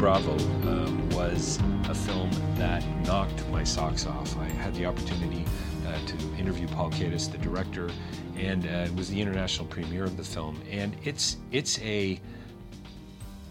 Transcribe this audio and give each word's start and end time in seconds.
Bravo 0.00 0.32
um, 0.66 1.10
was 1.10 1.58
a 1.90 1.94
film 1.94 2.30
that 2.54 2.82
knocked 3.04 3.46
my 3.48 3.62
socks 3.62 4.06
off. 4.06 4.34
I 4.38 4.46
had 4.46 4.74
the 4.74 4.86
opportunity 4.86 5.44
uh, 5.86 6.06
to 6.06 6.16
interview 6.38 6.66
Paul 6.68 6.90
Katis, 6.90 7.30
the 7.30 7.36
director, 7.36 7.90
and 8.34 8.64
uh, 8.64 8.86
it 8.86 8.94
was 8.94 9.10
the 9.10 9.20
international 9.20 9.66
premiere 9.66 10.04
of 10.04 10.16
the 10.16 10.24
film. 10.24 10.58
And 10.70 10.96
it's 11.04 11.36
it's 11.52 11.78
a 11.80 12.18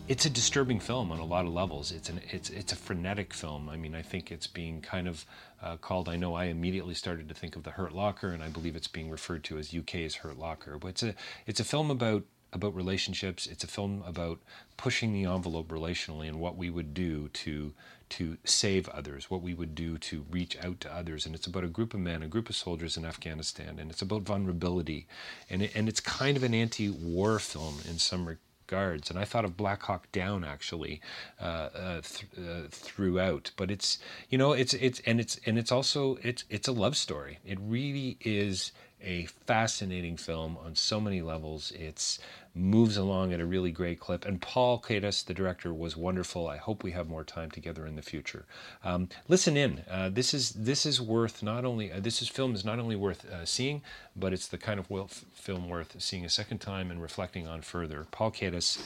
it's 0.07 0.25
a 0.25 0.29
disturbing 0.31 0.79
film 0.79 1.11
on 1.11 1.19
a 1.19 1.23
lot 1.23 1.45
of 1.45 1.53
levels. 1.53 1.91
It's 1.91 2.09
an 2.09 2.19
it's 2.31 2.49
it's 2.49 2.73
a 2.73 2.75
frenetic 2.75 3.31
film. 3.31 3.69
I 3.69 3.77
mean, 3.77 3.93
I 3.93 4.01
think 4.01 4.31
it's 4.31 4.47
being 4.47 4.81
kind 4.81 5.07
of 5.07 5.27
uh, 5.61 5.77
called. 5.77 6.09
I 6.09 6.15
know 6.15 6.33
I 6.33 6.45
immediately 6.45 6.95
started 6.95 7.29
to 7.29 7.35
think 7.35 7.57
of 7.57 7.63
the 7.63 7.69
Hurt 7.69 7.93
Locker, 7.93 8.29
and 8.29 8.41
I 8.41 8.49
believe 8.49 8.75
it's 8.75 8.87
being 8.87 9.11
referred 9.11 9.43
to 9.43 9.59
as 9.59 9.71
UK's 9.71 10.15
Hurt 10.15 10.39
Locker. 10.39 10.79
But 10.79 10.87
it's 10.87 11.03
a 11.03 11.15
it's 11.45 11.59
a 11.59 11.63
film 11.63 11.91
about 11.91 12.23
about 12.53 12.75
relationships. 12.75 13.47
It's 13.47 13.63
a 13.63 13.67
film 13.67 14.03
about 14.05 14.39
pushing 14.77 15.13
the 15.13 15.25
envelope 15.25 15.67
relationally 15.67 16.27
and 16.27 16.39
what 16.39 16.57
we 16.57 16.69
would 16.69 16.93
do 16.93 17.29
to 17.29 17.73
to 18.09 18.37
save 18.43 18.89
others, 18.89 19.29
what 19.29 19.41
we 19.41 19.53
would 19.53 19.75
do 19.75 19.97
to 19.97 20.25
reach 20.31 20.57
out 20.63 20.79
to 20.79 20.91
others. 20.91 21.25
And 21.25 21.35
it's 21.35 21.45
about 21.45 21.63
a 21.63 21.67
group 21.67 21.93
of 21.93 21.99
men, 21.99 22.23
a 22.23 22.27
group 22.27 22.49
of 22.49 22.55
soldiers 22.55 22.97
in 22.97 23.05
Afghanistan, 23.05 23.77
and 23.79 23.91
it's 23.91 24.01
about 24.01 24.23
vulnerability. 24.23 25.07
And 25.49 25.61
it, 25.61 25.75
and 25.75 25.87
it's 25.87 25.99
kind 25.99 26.35
of 26.35 26.43
an 26.43 26.55
anti-war 26.55 27.37
film 27.37 27.75
in 27.87 27.99
some 27.99 28.25
regards. 28.25 29.09
And 29.09 29.19
I 29.19 29.25
thought 29.25 29.45
of 29.45 29.57
Black 29.57 29.83
Hawk 29.83 30.11
Down 30.11 30.43
actually 30.43 31.01
uh, 31.39 31.43
uh, 31.43 32.01
th- 32.01 32.25
uh, 32.37 32.67
throughout. 32.69 33.51
But 33.55 33.69
it's 33.71 33.99
you 34.29 34.37
know 34.37 34.53
it's 34.53 34.73
it's 34.73 35.01
and 35.05 35.19
it's 35.19 35.39
and 35.45 35.57
it's 35.57 35.71
also 35.71 36.17
it's 36.23 36.45
it's 36.49 36.67
a 36.67 36.71
love 36.71 36.97
story. 36.97 37.39
It 37.45 37.59
really 37.61 38.17
is 38.21 38.71
a 39.01 39.25
fascinating 39.45 40.17
film 40.17 40.57
on 40.63 40.75
so 40.75 40.99
many 40.99 41.21
levels. 41.21 41.71
It's 41.71 42.19
moves 42.55 42.97
along 42.97 43.31
at 43.31 43.39
a 43.39 43.45
really 43.45 43.71
great 43.71 43.99
clip. 43.99 44.25
And 44.25 44.41
Paul 44.41 44.81
Katis, 44.81 45.23
the 45.23 45.33
director, 45.33 45.73
was 45.73 45.95
wonderful. 45.95 46.47
I 46.47 46.57
hope 46.57 46.83
we 46.83 46.91
have 46.91 47.07
more 47.07 47.23
time 47.23 47.51
together 47.51 47.85
in 47.85 47.95
the 47.95 48.01
future. 48.01 48.45
Um, 48.83 49.09
listen 49.27 49.55
in. 49.55 49.83
Uh, 49.89 50.09
this 50.09 50.33
is 50.33 50.51
this 50.51 50.85
is 50.85 50.99
worth 50.99 51.41
not 51.41 51.65
only 51.65 51.91
uh, 51.91 51.99
this 51.99 52.21
is 52.21 52.27
film 52.27 52.53
is 52.55 52.65
not 52.65 52.79
only 52.79 52.95
worth 52.95 53.25
uh, 53.25 53.45
seeing, 53.45 53.81
but 54.15 54.33
it's 54.33 54.47
the 54.47 54.57
kind 54.57 54.79
of 54.79 54.87
film 55.33 55.69
worth 55.69 55.95
seeing 55.99 56.25
a 56.25 56.29
second 56.29 56.59
time 56.59 56.91
and 56.91 57.01
reflecting 57.01 57.47
on 57.47 57.61
further. 57.61 58.07
Paul 58.11 58.31
Katis 58.31 58.81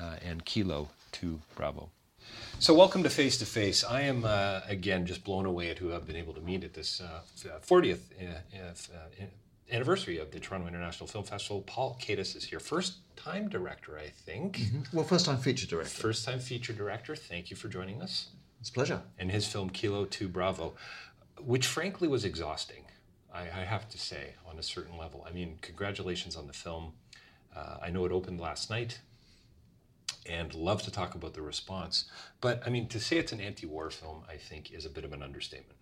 uh, 0.00 0.16
and 0.24 0.44
Kilo 0.44 0.88
Two 1.12 1.40
Bravo. 1.54 1.90
So, 2.60 2.74
welcome 2.74 3.02
to 3.04 3.10
Face 3.10 3.38
to 3.38 3.46
Face. 3.46 3.84
I 3.84 4.02
am, 4.02 4.24
uh, 4.24 4.60
again, 4.66 5.06
just 5.06 5.24
blown 5.24 5.46
away 5.46 5.70
at 5.70 5.78
who 5.78 5.94
I've 5.94 6.06
been 6.06 6.16
able 6.16 6.34
to 6.34 6.40
meet 6.40 6.64
at 6.64 6.74
this 6.74 7.00
uh, 7.00 7.20
40th 7.66 8.00
uh, 8.20 8.58
uh, 8.58 9.24
anniversary 9.70 10.18
of 10.18 10.30
the 10.30 10.40
Toronto 10.40 10.66
International 10.66 11.06
Film 11.06 11.24
Festival. 11.24 11.62
Paul 11.62 11.98
Katis 12.00 12.36
is 12.36 12.44
here. 12.44 12.60
First 12.60 12.98
time 13.16 13.48
director, 13.48 13.98
I 13.98 14.08
think. 14.08 14.60
Well, 14.92 15.04
first 15.04 15.26
time 15.26 15.38
feature 15.38 15.66
director. 15.66 15.90
First 15.90 16.24
time 16.24 16.38
feature 16.38 16.72
director. 16.72 17.14
Thank 17.14 17.50
you 17.50 17.56
for 17.56 17.68
joining 17.68 18.00
us. 18.00 18.28
It's 18.60 18.70
a 18.70 18.72
pleasure. 18.72 19.02
And 19.18 19.30
his 19.30 19.46
film 19.46 19.70
Kilo 19.70 20.04
2 20.04 20.28
Bravo, 20.28 20.74
which 21.40 21.66
frankly 21.66 22.08
was 22.08 22.24
exhausting, 22.24 22.84
I, 23.32 23.42
I 23.42 23.64
have 23.64 23.88
to 23.90 23.98
say, 23.98 24.34
on 24.48 24.58
a 24.58 24.62
certain 24.62 24.96
level. 24.96 25.24
I 25.28 25.32
mean, 25.32 25.58
congratulations 25.60 26.36
on 26.36 26.46
the 26.46 26.52
film. 26.52 26.92
Uh, 27.54 27.76
I 27.82 27.90
know 27.90 28.04
it 28.04 28.12
opened 28.12 28.40
last 28.40 28.70
night 28.70 29.00
and 30.26 30.54
love 30.54 30.82
to 30.82 30.90
talk 30.90 31.14
about 31.14 31.34
the 31.34 31.42
response. 31.42 32.04
But 32.40 32.62
I 32.66 32.70
mean, 32.70 32.88
to 32.88 33.00
say 33.00 33.18
it's 33.18 33.32
an 33.32 33.40
anti 33.40 33.66
war 33.66 33.90
film, 33.90 34.22
I 34.28 34.36
think, 34.36 34.72
is 34.72 34.84
a 34.84 34.90
bit 34.90 35.04
of 35.04 35.12
an 35.12 35.22
understatement. 35.22 35.78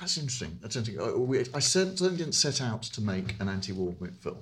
That's 0.00 0.18
interesting. 0.18 0.58
That's 0.60 0.76
interesting. 0.76 1.00
Uh, 1.00 1.56
I 1.56 1.60
certainly 1.60 2.16
didn't 2.16 2.34
set 2.34 2.60
out 2.60 2.82
to 2.82 3.00
make 3.00 3.40
an 3.40 3.48
anti-war 3.48 3.94
film, 4.20 4.40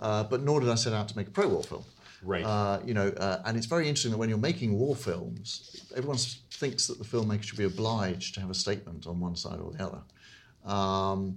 uh, 0.00 0.24
but 0.24 0.42
nor 0.42 0.60
did 0.60 0.68
I 0.68 0.76
set 0.76 0.92
out 0.92 1.08
to 1.08 1.16
make 1.16 1.28
a 1.28 1.30
pro-war 1.30 1.62
film. 1.62 1.84
Right. 2.22 2.44
Uh, 2.44 2.80
you 2.84 2.94
know, 2.94 3.08
uh, 3.08 3.42
and 3.44 3.56
it's 3.56 3.66
very 3.66 3.86
interesting 3.88 4.12
that 4.12 4.18
when 4.18 4.28
you're 4.28 4.38
making 4.38 4.78
war 4.78 4.96
films, 4.96 5.84
everyone 5.94 6.16
thinks 6.16 6.86
that 6.86 6.98
the 6.98 7.04
filmmaker 7.04 7.42
should 7.42 7.58
be 7.58 7.64
obliged 7.64 8.34
to 8.34 8.40
have 8.40 8.50
a 8.50 8.54
statement 8.54 9.06
on 9.06 9.20
one 9.20 9.36
side 9.36 9.60
or 9.60 9.72
the 9.72 9.84
other, 9.84 10.72
um, 10.72 11.36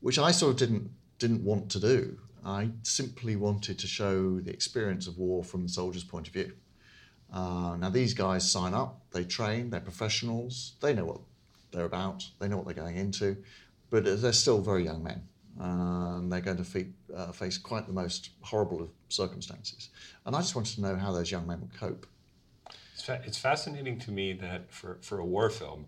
which 0.00 0.18
I 0.18 0.30
sort 0.30 0.52
of 0.52 0.58
didn't 0.58 0.90
didn't 1.18 1.42
want 1.42 1.70
to 1.70 1.80
do. 1.80 2.18
I 2.44 2.70
simply 2.82 3.36
wanted 3.36 3.78
to 3.78 3.86
show 3.86 4.38
the 4.40 4.50
experience 4.50 5.06
of 5.06 5.18
war 5.18 5.42
from 5.42 5.62
the 5.62 5.68
soldier's 5.68 6.04
point 6.04 6.28
of 6.28 6.32
view. 6.32 6.52
Uh, 7.32 7.76
now 7.78 7.90
these 7.90 8.14
guys 8.14 8.50
sign 8.50 8.74
up, 8.74 9.00
they 9.12 9.24
train, 9.24 9.70
they're 9.70 9.80
professionals, 9.80 10.74
they 10.80 10.94
know 10.94 11.04
what 11.04 11.20
they're 11.72 11.84
about, 11.84 12.24
they 12.38 12.48
know 12.48 12.56
what 12.56 12.66
they're 12.66 12.74
going 12.74 12.96
into, 12.96 13.36
but 13.90 14.04
they're 14.04 14.32
still 14.32 14.60
very 14.60 14.84
young 14.84 15.02
men. 15.02 15.22
Um, 15.60 16.28
they're 16.30 16.40
going 16.40 16.56
to 16.58 16.64
fe- 16.64 16.92
uh, 17.14 17.32
face 17.32 17.58
quite 17.58 17.86
the 17.86 17.92
most 17.92 18.30
horrible 18.42 18.80
of 18.80 18.90
circumstances. 19.08 19.90
And 20.24 20.36
I 20.36 20.40
just 20.40 20.54
wanted 20.54 20.74
to 20.76 20.82
know 20.82 20.96
how 20.96 21.12
those 21.12 21.30
young 21.30 21.46
men 21.46 21.60
would 21.60 21.74
cope. 21.74 22.06
It's, 22.94 23.02
fa- 23.02 23.22
it's 23.24 23.38
fascinating 23.38 23.98
to 24.00 24.12
me 24.12 24.32
that 24.34 24.70
for, 24.70 24.98
for 25.00 25.18
a 25.18 25.24
war 25.24 25.50
film, 25.50 25.86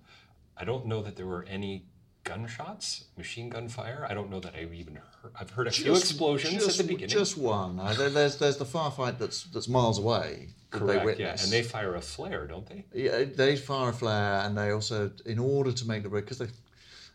I 0.56 0.64
don't 0.64 0.86
know 0.86 1.02
that 1.02 1.16
there 1.16 1.26
were 1.26 1.44
any 1.48 1.84
gunshots, 2.24 3.04
machine 3.16 3.48
gun 3.48 3.68
fire. 3.68 4.06
I 4.08 4.14
don't 4.14 4.30
know 4.30 4.40
that 4.40 4.54
I've 4.54 4.74
even 4.74 4.96
heard. 4.96 5.32
I've 5.38 5.50
heard 5.50 5.66
a 5.66 5.70
few 5.70 5.94
explosions 5.94 6.54
just, 6.54 6.80
at 6.80 6.86
the 6.86 6.92
beginning. 6.92 7.16
Just 7.16 7.36
one. 7.36 7.78
Uh, 7.78 7.94
there's, 7.94 8.36
there's 8.38 8.56
the 8.56 8.64
firefight 8.64 9.18
that's, 9.18 9.44
that's 9.44 9.68
miles 9.68 9.98
away 9.98 10.48
Correct, 10.70 11.18
yeah, 11.18 11.30
and 11.30 11.50
they 11.50 11.62
fire 11.62 11.96
a 11.96 12.00
flare, 12.00 12.46
don't 12.46 12.66
they? 12.66 12.84
Yeah, 12.94 13.24
they 13.24 13.56
fire 13.56 13.88
a 13.88 13.92
flare, 13.92 14.40
and 14.44 14.56
they 14.56 14.70
also, 14.70 15.10
in 15.26 15.40
order 15.40 15.72
to 15.72 15.88
make 15.88 16.04
the 16.04 16.08
because 16.08 16.38
they 16.38 16.46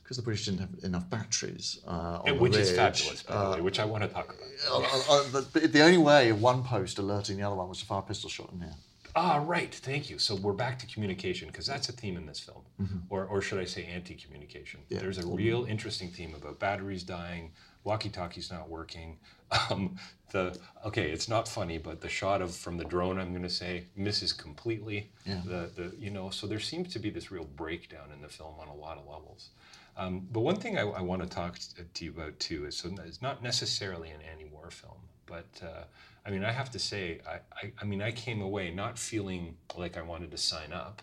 because 0.03 0.17
the 0.17 0.23
British 0.23 0.45
didn't 0.45 0.59
have 0.59 0.69
enough 0.83 1.09
batteries, 1.09 1.79
uh, 1.87 1.89
on 1.89 2.21
And 2.27 2.37
the 2.37 2.41
which 2.41 2.57
is 2.57 2.71
fabulous, 2.71 3.23
by 3.23 3.33
the 3.33 3.39
uh, 3.39 3.55
way, 3.55 3.61
which 3.61 3.79
I 3.79 3.85
want 3.85 4.03
to 4.03 4.09
talk 4.09 4.25
about. 4.25 4.83
uh, 4.83 5.01
uh, 5.09 5.41
the, 5.53 5.67
the 5.67 5.81
only 5.81 5.97
way 5.97 6.29
of 6.29 6.41
one 6.41 6.63
post 6.63 6.99
alerting 6.99 7.37
the 7.37 7.43
other 7.43 7.55
one 7.55 7.69
was 7.69 7.79
to 7.79 7.85
fire 7.85 7.99
a 7.99 8.01
pistol 8.03 8.29
shot 8.29 8.51
in 8.51 8.59
there. 8.59 8.75
Ah, 9.15 9.41
right. 9.45 9.73
Thank 9.73 10.09
you. 10.09 10.19
So 10.19 10.35
we're 10.35 10.51
back 10.53 10.77
to 10.79 10.87
communication 10.87 11.47
because 11.47 11.65
that's 11.65 11.87
a 11.87 11.93
theme 11.93 12.17
in 12.17 12.25
this 12.25 12.39
film, 12.39 12.63
or, 13.09 13.25
or 13.25 13.41
should 13.41 13.59
I 13.59 13.65
say, 13.65 13.85
anti-communication. 13.85 14.81
Yeah. 14.89 14.99
There's 14.99 15.19
a 15.19 15.25
real 15.25 15.63
interesting 15.65 16.09
theme 16.09 16.35
about 16.35 16.59
batteries 16.59 17.03
dying, 17.03 17.51
walkie-talkie's 17.85 18.51
not 18.51 18.69
working. 18.69 19.17
Um, 19.69 19.95
the 20.31 20.57
okay, 20.85 21.11
it's 21.11 21.29
not 21.29 21.47
funny, 21.47 21.77
but 21.77 22.01
the 22.01 22.09
shot 22.09 22.41
of 22.41 22.53
from 22.53 22.77
the 22.77 22.83
drone, 22.83 23.19
I'm 23.19 23.29
going 23.29 23.43
to 23.43 23.49
say, 23.49 23.85
misses 23.95 24.33
completely. 24.33 25.11
Yeah. 25.23 25.41
The 25.45 25.69
the 25.75 25.93
you 25.97 26.09
know, 26.09 26.31
so 26.31 26.47
there 26.47 26.59
seems 26.59 26.91
to 26.93 26.99
be 26.99 27.11
this 27.11 27.29
real 27.31 27.45
breakdown 27.55 28.07
in 28.11 28.21
the 28.23 28.27
film 28.27 28.55
on 28.59 28.67
a 28.67 28.73
lot 28.73 28.97
of 28.97 29.05
levels. 29.05 29.49
Um, 29.97 30.27
but 30.31 30.41
one 30.41 30.57
thing 30.57 30.77
I, 30.77 30.81
I 30.81 31.01
want 31.01 31.21
to 31.21 31.29
talk 31.29 31.57
to 31.93 32.05
you 32.05 32.11
about 32.11 32.37
too 32.39 32.65
is 32.65 32.75
so 32.77 32.93
it's 33.05 33.21
not 33.21 33.41
necessarily 33.41 34.09
an 34.09 34.19
anti-war 34.21 34.69
film, 34.71 34.99
but 35.25 35.47
uh, 35.63 35.83
I 36.25 36.31
mean 36.31 36.43
I 36.43 36.51
have 36.51 36.69
to 36.71 36.79
say 36.79 37.21
I, 37.27 37.35
I 37.61 37.71
I 37.81 37.85
mean 37.85 38.01
I 38.01 38.11
came 38.11 38.41
away 38.41 38.71
not 38.71 38.99
feeling 38.99 39.55
like 39.77 39.97
I 39.97 40.01
wanted 40.01 40.31
to 40.31 40.37
sign 40.37 40.73
up. 40.73 41.01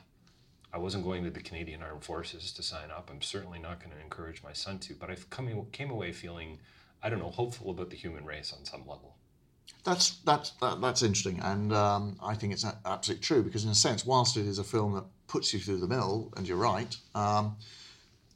I 0.74 0.78
wasn't 0.78 1.04
going 1.04 1.22
to 1.24 1.30
the 1.30 1.40
Canadian 1.40 1.82
Armed 1.82 2.04
Forces 2.04 2.52
to 2.52 2.62
sign 2.62 2.90
up. 2.90 3.10
I'm 3.10 3.20
certainly 3.20 3.58
not 3.58 3.78
going 3.78 3.94
to 3.94 4.00
encourage 4.02 4.42
my 4.42 4.54
son 4.54 4.78
to, 4.80 4.94
but 4.94 5.10
I 5.10 5.16
come, 5.28 5.66
came 5.70 5.90
away 5.90 6.12
feeling, 6.12 6.60
I 7.02 7.10
don't 7.10 7.18
know, 7.18 7.30
hopeful 7.30 7.70
about 7.70 7.90
the 7.90 7.96
human 7.96 8.24
race 8.24 8.54
on 8.58 8.64
some 8.64 8.80
level. 8.80 9.16
That's 9.84 10.18
that's 10.24 10.50
that, 10.60 10.80
that's 10.80 11.02
interesting, 11.02 11.40
and 11.40 11.72
um, 11.72 12.16
I 12.22 12.34
think 12.34 12.52
it's 12.52 12.64
absolutely 12.84 13.22
true 13.22 13.42
because, 13.42 13.64
in 13.64 13.70
a 13.70 13.74
sense, 13.74 14.06
whilst 14.06 14.36
it 14.36 14.46
is 14.46 14.58
a 14.58 14.64
film 14.64 14.94
that 14.94 15.04
puts 15.26 15.52
you 15.52 15.60
through 15.60 15.78
the 15.78 15.88
mill, 15.88 16.32
and 16.36 16.46
you're 16.46 16.56
right, 16.56 16.96
um, 17.14 17.56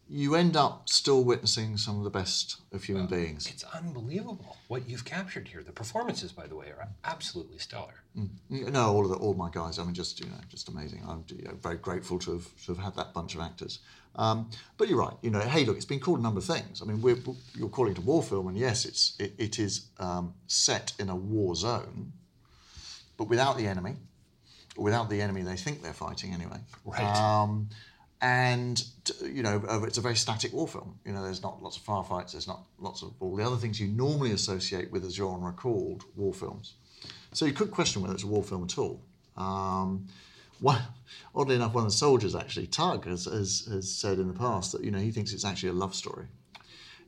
you 0.08 0.36
end 0.36 0.56
up 0.56 0.88
still 0.88 1.24
witnessing 1.24 1.76
some 1.76 1.98
of 1.98 2.04
the 2.04 2.10
best 2.10 2.60
of 2.72 2.84
human 2.84 3.08
well, 3.08 3.18
beings. 3.20 3.46
It's 3.48 3.64
unbelievable 3.64 4.56
what 4.68 4.88
you've 4.88 5.04
captured 5.04 5.48
here. 5.48 5.62
The 5.62 5.72
performances, 5.72 6.30
by 6.30 6.46
the 6.46 6.54
way, 6.54 6.66
are 6.66 6.88
absolutely 7.04 7.58
stellar. 7.58 8.02
Mm. 8.16 8.72
No, 8.72 8.92
all 8.92 9.04
of 9.04 9.10
the, 9.10 9.16
all 9.16 9.34
my 9.34 9.50
guys. 9.50 9.78
I 9.78 9.84
mean, 9.84 9.94
just 9.94 10.20
you 10.20 10.26
know, 10.26 10.36
just 10.48 10.68
amazing. 10.68 11.02
I'm 11.08 11.24
you 11.28 11.42
know, 11.44 11.54
very 11.60 11.76
grateful 11.76 12.18
to 12.20 12.34
have 12.34 12.64
to 12.66 12.74
have 12.74 12.84
had 12.84 12.96
that 12.96 13.14
bunch 13.14 13.34
of 13.34 13.40
actors. 13.40 13.80
Um, 14.14 14.48
but 14.78 14.88
you're 14.88 14.98
right. 14.98 15.16
You 15.22 15.30
know, 15.30 15.40
hey, 15.40 15.64
look, 15.64 15.76
it's 15.76 15.84
been 15.84 16.00
called 16.00 16.20
a 16.20 16.22
number 16.22 16.38
of 16.38 16.44
things. 16.44 16.80
I 16.80 16.86
mean, 16.86 17.02
we're, 17.02 17.18
you're 17.54 17.68
calling 17.68 17.92
it 17.92 17.98
a 17.98 18.02
war 18.02 18.22
film, 18.22 18.48
and 18.48 18.56
yes, 18.56 18.84
it's 18.84 19.14
it, 19.18 19.34
it 19.38 19.58
is 19.58 19.88
um, 19.98 20.34
set 20.46 20.92
in 20.98 21.08
a 21.08 21.16
war 21.16 21.54
zone, 21.56 22.12
but 23.16 23.24
without 23.28 23.58
the 23.58 23.66
enemy, 23.66 23.96
without 24.76 25.10
the 25.10 25.20
enemy 25.20 25.42
they 25.42 25.56
think 25.56 25.82
they're 25.82 25.92
fighting 25.92 26.32
anyway. 26.32 26.58
Right. 26.84 27.02
Um, 27.02 27.68
and 28.20 28.82
you 29.22 29.42
know 29.42 29.62
it's 29.84 29.98
a 29.98 30.00
very 30.00 30.16
static 30.16 30.52
war 30.52 30.68
film. 30.68 30.98
You 31.04 31.12
know, 31.12 31.22
there's 31.22 31.42
not 31.42 31.62
lots 31.62 31.76
of 31.76 31.84
firefights. 31.84 32.32
There's 32.32 32.48
not 32.48 32.64
lots 32.78 33.02
of 33.02 33.12
all 33.20 33.36
the 33.36 33.44
other 33.44 33.56
things 33.56 33.80
you 33.80 33.88
normally 33.88 34.32
associate 34.32 34.90
with 34.90 35.04
a 35.04 35.10
genre 35.10 35.52
called 35.52 36.04
war 36.14 36.32
films. 36.32 36.74
So 37.32 37.44
you 37.44 37.52
could 37.52 37.70
question 37.70 38.02
whether 38.02 38.14
it's 38.14 38.24
a 38.24 38.26
war 38.26 38.42
film 38.42 38.64
at 38.64 38.78
all. 38.78 39.02
Um, 39.36 40.08
oddly 41.34 41.56
enough, 41.56 41.74
one 41.74 41.84
of 41.84 41.90
the 41.90 41.96
soldiers 41.96 42.34
actually, 42.34 42.66
Tug, 42.66 43.04
has, 43.04 43.26
has, 43.26 43.68
has 43.70 43.90
said 43.90 44.18
in 44.18 44.28
the 44.28 44.34
past 44.34 44.72
that 44.72 44.82
you 44.82 44.90
know 44.90 44.98
he 44.98 45.10
thinks 45.10 45.32
it's 45.32 45.44
actually 45.44 45.68
a 45.70 45.74
love 45.74 45.94
story. 45.94 46.26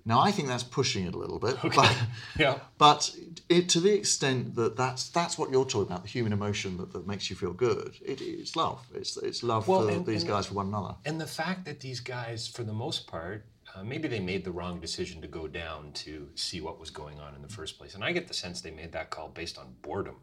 Now, 0.08 0.20
I 0.20 0.30
think 0.30 0.48
that's 0.48 0.62
pushing 0.62 1.06
it 1.06 1.14
a 1.14 1.18
little 1.18 1.38
bit. 1.38 1.62
Okay. 1.62 1.76
But, 1.76 1.96
yeah. 2.38 2.58
But 2.78 3.14
it, 3.50 3.68
to 3.68 3.80
the 3.80 3.92
extent 3.92 4.54
that 4.54 4.74
that's 4.74 5.10
that's 5.10 5.36
what 5.36 5.50
you're 5.50 5.66
talking 5.66 5.92
about, 5.92 6.02
the 6.02 6.08
human 6.08 6.32
emotion 6.32 6.78
that, 6.78 6.94
that 6.94 7.06
makes 7.06 7.28
you 7.28 7.36
feel 7.36 7.52
good. 7.52 7.94
It, 8.02 8.22
it's 8.22 8.56
love. 8.56 8.80
It's 8.94 9.18
it's 9.18 9.42
love 9.42 9.68
well, 9.68 9.82
for 9.82 9.90
and, 9.90 10.06
these 10.06 10.22
and, 10.22 10.30
guys 10.30 10.46
for 10.46 10.54
one 10.54 10.68
another. 10.68 10.94
And 11.04 11.20
the 11.20 11.26
fact 11.26 11.66
that 11.66 11.80
these 11.80 12.00
guys, 12.00 12.48
for 12.48 12.64
the 12.64 12.72
most 12.72 13.06
part, 13.06 13.44
uh, 13.74 13.84
maybe 13.84 14.08
they 14.08 14.18
made 14.18 14.44
the 14.44 14.50
wrong 14.50 14.80
decision 14.80 15.20
to 15.20 15.28
go 15.28 15.46
down 15.46 15.92
to 15.92 16.26
see 16.36 16.62
what 16.62 16.80
was 16.80 16.88
going 16.88 17.20
on 17.20 17.34
in 17.34 17.42
the 17.42 17.48
first 17.48 17.76
place. 17.76 17.94
And 17.94 18.02
I 18.02 18.12
get 18.12 18.28
the 18.28 18.34
sense 18.34 18.62
they 18.62 18.70
made 18.70 18.92
that 18.92 19.10
call 19.10 19.28
based 19.28 19.58
on 19.58 19.74
boredom. 19.82 20.16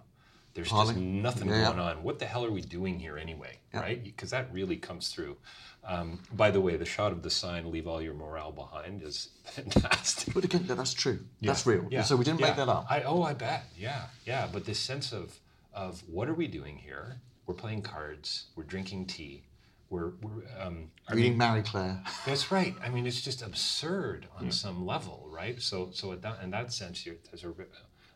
There's 0.55 0.71
just 0.71 0.95
nothing 0.95 1.49
yeah, 1.49 1.65
going 1.65 1.77
yeah. 1.77 1.83
on. 1.83 2.03
What 2.03 2.17
the 2.17 2.25
hell 2.25 2.45
are 2.45 2.49
we 2.49 2.61
doing 2.61 2.97
here 2.97 3.17
anyway? 3.17 3.59
Yeah. 3.73 3.81
Right? 3.81 4.01
Because 4.01 4.31
that 4.31 4.51
really 4.53 4.77
comes 4.77 5.09
through. 5.09 5.35
Um, 5.83 6.19
by 6.31 6.49
the 6.49 6.61
way, 6.61 6.77
the 6.77 6.85
shot 6.85 7.11
of 7.11 7.21
the 7.23 7.29
sign 7.29 7.69
"Leave 7.69 7.87
all 7.87 8.01
your 8.01 8.13
morale 8.13 8.53
behind" 8.53 9.03
is 9.03 9.29
fantastic. 9.43 10.33
But 10.33 10.45
again, 10.45 10.65
that's 10.65 10.93
true. 10.93 11.19
That's 11.41 11.65
real. 11.65 11.85
Yeah. 11.91 12.03
So 12.03 12.15
we 12.15 12.23
didn't 12.23 12.39
make 12.39 12.55
that 12.55 12.69
up. 12.69 12.87
I, 12.89 13.03
oh, 13.03 13.21
I 13.21 13.33
bet. 13.33 13.65
Yeah, 13.77 14.05
yeah. 14.25 14.47
But 14.51 14.65
this 14.65 14.79
sense 14.79 15.11
of 15.11 15.37
of 15.73 16.01
what 16.07 16.29
are 16.29 16.33
we 16.33 16.47
doing 16.47 16.77
here? 16.77 17.17
We're 17.45 17.53
playing 17.53 17.81
cards. 17.81 18.45
We're 18.55 18.63
drinking 18.63 19.07
tea. 19.07 19.43
We're, 19.89 20.13
we're 20.21 20.41
um, 20.59 20.89
reading 21.11 21.37
Marie 21.37 21.61
Claire. 21.61 22.01
That's 22.25 22.51
right. 22.51 22.73
I 22.83 22.89
mean, 22.89 23.05
it's 23.05 23.21
just 23.21 23.43
absurd 23.43 24.27
on 24.39 24.51
some 24.51 24.83
level, 24.83 25.27
right? 25.31 25.61
So, 25.61 25.89
so 25.93 26.13
in 26.13 26.21
that, 26.21 26.41
in 26.41 26.49
that 26.51 26.73
sense, 26.73 27.03
there's 27.03 27.43
a, 27.43 27.53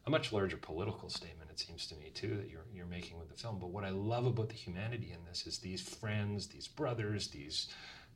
a 0.08 0.10
much 0.10 0.34
larger 0.34 0.58
political 0.58 1.10
statement 1.10 1.49
seems 1.60 1.86
to 1.88 1.96
me 1.96 2.12
too 2.14 2.36
that 2.38 2.50
you're 2.50 2.66
you're 2.74 2.86
making 2.86 3.20
with 3.20 3.30
the 3.30 3.36
film. 3.36 3.60
But 3.60 3.70
what 3.70 3.84
I 3.84 3.90
love 3.90 4.26
about 4.26 4.50
the 4.50 4.56
humanity 4.56 5.12
in 5.12 5.24
this 5.26 5.46
is 5.46 5.58
these 5.60 5.82
friends, 5.82 6.48
these 6.48 6.68
brothers, 6.68 7.28
these 7.28 7.68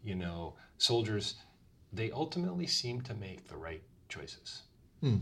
you 0.04 0.16
know 0.16 0.56
soldiers. 0.78 1.36
They 1.92 2.10
ultimately 2.10 2.66
seem 2.66 3.01
to 3.01 3.13
make 3.13 3.48
the 3.48 3.56
right 3.56 3.84
choices. 4.10 4.63
Hmm. 5.01 5.18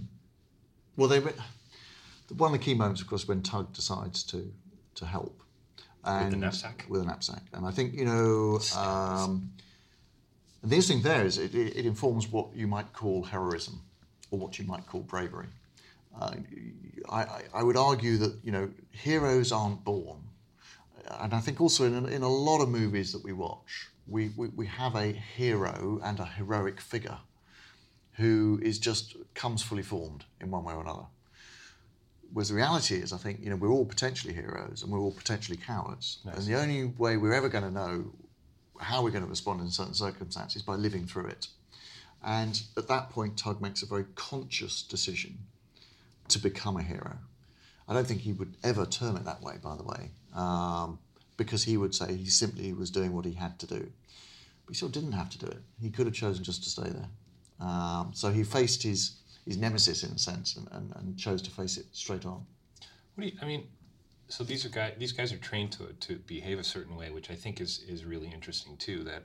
Well, 0.95 1.09
they 1.09 1.19
one 1.19 2.53
of 2.53 2.59
the 2.59 2.63
key 2.63 2.73
moments, 2.73 3.01
of 3.01 3.07
course, 3.07 3.27
when 3.27 3.41
Tug 3.41 3.73
decides 3.73 4.23
to 4.23 4.51
to 4.95 5.05
help. 5.05 5.43
And 6.03 6.25
with 6.25 6.31
the 6.31 6.37
knapsack. 6.37 6.85
With 6.89 7.01
a 7.01 7.05
knapsack, 7.05 7.43
and 7.53 7.65
I 7.65 7.71
think 7.71 7.93
you 7.93 8.05
know. 8.05 8.59
Um, 8.75 9.51
the 10.63 10.75
interesting 10.75 11.01
there 11.01 11.25
is 11.25 11.39
it, 11.39 11.55
it, 11.55 11.85
informs 11.87 12.27
what 12.27 12.55
you 12.55 12.67
might 12.67 12.93
call 12.93 13.23
heroism, 13.23 13.81
or 14.29 14.37
what 14.37 14.59
you 14.59 14.65
might 14.65 14.85
call 14.85 15.01
bravery. 15.01 15.47
Uh, 16.19 16.35
I, 17.09 17.43
I, 17.53 17.63
would 17.63 17.77
argue 17.77 18.17
that 18.17 18.35
you 18.43 18.51
know 18.51 18.69
heroes 18.91 19.51
aren't 19.51 19.83
born, 19.83 20.19
and 21.19 21.33
I 21.33 21.39
think 21.39 21.61
also 21.61 21.85
in, 21.85 22.05
in 22.07 22.21
a 22.21 22.29
lot 22.29 22.61
of 22.61 22.69
movies 22.69 23.11
that 23.13 23.23
we 23.23 23.33
watch, 23.33 23.87
we, 24.07 24.31
we, 24.35 24.49
we 24.49 24.67
have 24.67 24.95
a 24.95 25.11
hero 25.11 25.99
and 26.03 26.19
a 26.19 26.25
heroic 26.25 26.79
figure 26.79 27.17
who 28.13 28.59
is 28.61 28.77
just 28.77 29.15
comes 29.33 29.63
fully 29.63 29.83
formed 29.83 30.25
in 30.39 30.51
one 30.51 30.63
way 30.63 30.73
or 30.73 30.81
another. 30.81 31.05
Whereas 32.33 32.49
the 32.49 32.55
reality 32.55 32.95
is, 32.95 33.13
I 33.13 33.17
think 33.17 33.39
you 33.41 33.49
know 33.49 33.55
we're 33.55 33.71
all 33.71 33.85
potentially 33.85 34.33
heroes 34.33 34.83
and 34.83 34.91
we're 34.91 34.99
all 34.99 35.11
potentially 35.11 35.57
cowards, 35.57 36.19
nice. 36.25 36.37
and 36.37 36.45
the 36.45 36.59
only 36.59 36.85
way 36.85 37.17
we're 37.17 37.33
ever 37.33 37.49
going 37.49 37.63
to 37.63 37.71
know 37.71 38.11
how 38.79 39.03
we're 39.03 39.11
going 39.11 39.23
to 39.23 39.29
respond 39.29 39.61
in 39.61 39.69
certain 39.69 39.93
circumstances 39.93 40.57
is 40.57 40.61
by 40.61 40.75
living 40.75 41.05
through 41.05 41.27
it. 41.27 41.47
And 42.23 42.61
at 42.77 42.87
that 42.87 43.09
point, 43.09 43.37
Tug 43.37 43.61
makes 43.61 43.81
a 43.81 43.85
very 43.85 44.05
conscious 44.15 44.83
decision 44.83 45.39
to 46.31 46.39
become 46.39 46.77
a 46.77 46.83
hero. 46.83 47.17
I 47.87 47.93
don't 47.93 48.07
think 48.07 48.21
he 48.21 48.33
would 48.33 48.55
ever 48.63 48.85
term 48.85 49.17
it 49.17 49.25
that 49.25 49.41
way, 49.41 49.55
by 49.61 49.75
the 49.75 49.83
way, 49.83 50.11
um, 50.33 50.99
because 51.37 51.63
he 51.63 51.77
would 51.77 51.93
say 51.93 52.15
he 52.15 52.29
simply 52.29 52.73
was 52.73 52.89
doing 52.89 53.13
what 53.13 53.25
he 53.25 53.33
had 53.33 53.59
to 53.59 53.67
do. 53.67 53.91
But 54.65 54.69
he 54.69 54.73
still 54.75 54.89
didn't 54.89 55.11
have 55.13 55.29
to 55.31 55.39
do 55.39 55.47
it. 55.47 55.61
He 55.81 55.89
could 55.89 56.05
have 56.05 56.15
chosen 56.15 56.43
just 56.43 56.63
to 56.63 56.69
stay 56.69 56.89
there. 56.89 57.09
Um, 57.59 58.11
so 58.13 58.31
he 58.31 58.43
faced 58.43 58.83
his, 58.83 59.17
his 59.45 59.57
nemesis 59.57 60.03
in 60.03 60.11
a 60.11 60.17
sense 60.17 60.55
and, 60.55 60.67
and, 60.71 60.95
and 60.95 61.17
chose 61.17 61.41
to 61.43 61.51
face 61.51 61.77
it 61.77 61.85
straight 61.91 62.25
on. 62.25 62.45
What 63.15 63.23
do 63.23 63.27
you, 63.27 63.33
I 63.41 63.45
mean, 63.45 63.67
so 64.29 64.43
these 64.43 64.65
are 64.65 64.69
guys, 64.69 64.93
these 64.97 65.11
guys 65.11 65.33
are 65.33 65.37
trained 65.37 65.73
to, 65.73 65.87
to 66.07 66.15
behave 66.25 66.59
a 66.59 66.63
certain 66.63 66.95
way, 66.95 67.11
which 67.11 67.29
I 67.29 67.35
think 67.35 67.59
is, 67.59 67.83
is 67.87 68.05
really 68.05 68.31
interesting 68.33 68.77
too, 68.77 69.03
that 69.03 69.23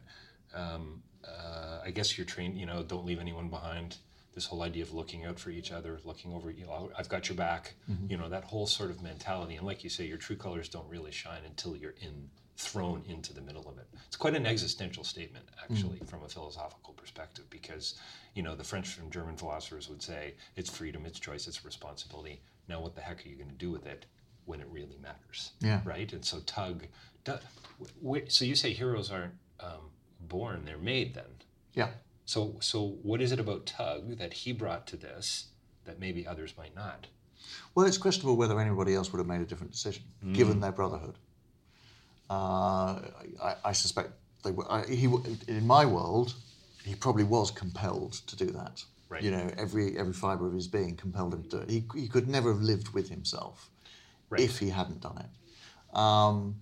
um, 0.54 1.02
uh, 1.24 1.80
I 1.84 1.90
guess 1.90 2.18
you're 2.18 2.26
trained, 2.26 2.58
you 2.58 2.66
know, 2.66 2.82
don't 2.82 3.06
leave 3.06 3.20
anyone 3.20 3.48
behind 3.48 3.96
this 4.36 4.44
whole 4.44 4.62
idea 4.62 4.82
of 4.82 4.92
looking 4.92 5.24
out 5.24 5.40
for 5.40 5.50
each 5.50 5.72
other, 5.72 5.98
looking 6.04 6.32
over, 6.32 6.50
you 6.50 6.66
know, 6.66 6.90
I've 6.96 7.08
got 7.08 7.28
your 7.28 7.36
back, 7.36 7.74
mm-hmm. 7.90 8.10
you 8.10 8.18
know, 8.18 8.28
that 8.28 8.44
whole 8.44 8.66
sort 8.66 8.90
of 8.90 9.02
mentality. 9.02 9.56
And 9.56 9.66
like 9.66 9.82
you 9.82 9.88
say, 9.90 10.04
your 10.04 10.18
true 10.18 10.36
colors 10.36 10.68
don't 10.68 10.88
really 10.88 11.10
shine 11.10 11.40
until 11.44 11.74
you're 11.74 11.94
in 12.02 12.28
thrown 12.58 13.02
into 13.08 13.32
the 13.34 13.40
middle 13.40 13.66
of 13.68 13.78
it. 13.78 13.86
It's 14.06 14.16
quite 14.16 14.34
an 14.34 14.46
existential 14.46 15.04
statement, 15.04 15.46
actually, 15.62 15.96
mm-hmm. 15.96 16.04
from 16.04 16.22
a 16.22 16.28
philosophical 16.28 16.92
perspective, 16.94 17.44
because, 17.50 17.98
you 18.34 18.42
know, 18.42 18.54
the 18.54 18.64
French 18.64 18.98
and 18.98 19.10
German 19.10 19.36
philosophers 19.36 19.88
would 19.88 20.02
say 20.02 20.34
it's 20.54 20.70
freedom, 20.70 21.06
it's 21.06 21.18
choice, 21.18 21.46
it's 21.46 21.64
responsibility. 21.64 22.42
Now, 22.68 22.80
what 22.80 22.94
the 22.94 23.00
heck 23.00 23.24
are 23.24 23.28
you 23.28 23.36
going 23.36 23.48
to 23.48 23.54
do 23.54 23.70
with 23.70 23.86
it 23.86 24.06
when 24.44 24.60
it 24.60 24.68
really 24.70 24.98
matters? 25.02 25.52
Yeah. 25.60 25.80
Right? 25.84 26.12
And 26.12 26.24
so, 26.24 26.40
Tug, 26.40 26.86
so 28.28 28.44
you 28.44 28.54
say 28.54 28.72
heroes 28.72 29.10
aren't 29.10 29.34
um, 29.60 29.90
born, 30.20 30.64
they're 30.66 30.78
made 30.78 31.14
then. 31.14 31.24
Yeah. 31.72 31.88
So, 32.26 32.56
so 32.60 32.98
what 33.02 33.22
is 33.22 33.32
it 33.32 33.40
about 33.40 33.66
Tug 33.66 34.18
that 34.18 34.32
he 34.32 34.52
brought 34.52 34.86
to 34.88 34.96
this 34.96 35.46
that 35.84 36.00
maybe 36.00 36.26
others 36.26 36.54
might 36.58 36.74
not? 36.74 37.06
Well, 37.74 37.86
it's 37.86 37.98
questionable 37.98 38.36
whether 38.36 38.60
anybody 38.60 38.94
else 38.94 39.12
would 39.12 39.18
have 39.18 39.28
made 39.28 39.40
a 39.40 39.44
different 39.44 39.72
decision, 39.72 40.02
mm. 40.24 40.34
given 40.34 40.58
their 40.60 40.72
brotherhood. 40.72 41.14
Uh, 42.28 43.00
I, 43.40 43.54
I, 43.66 43.72
suspect 43.72 44.10
they 44.42 44.50
were. 44.50 44.70
I, 44.70 44.84
he, 44.84 45.04
in 45.46 45.64
my 45.64 45.86
world, 45.86 46.34
he 46.84 46.96
probably 46.96 47.22
was 47.22 47.52
compelled 47.52 48.14
to 48.14 48.36
do 48.36 48.46
that. 48.46 48.82
Right. 49.08 49.22
You 49.22 49.30
know, 49.30 49.48
every 49.56 49.96
every 49.96 50.12
fibre 50.12 50.48
of 50.48 50.52
his 50.52 50.66
being 50.66 50.96
compelled 50.96 51.34
him 51.34 51.44
to 51.44 51.48
do 51.48 51.58
it. 51.58 51.70
He, 51.70 51.84
he 51.94 52.08
could 52.08 52.28
never 52.28 52.52
have 52.52 52.62
lived 52.62 52.88
with 52.88 53.08
himself 53.08 53.70
right. 54.28 54.40
if 54.40 54.58
he 54.58 54.70
hadn't 54.70 55.00
done 55.00 55.18
it. 55.18 55.96
Um, 55.96 56.56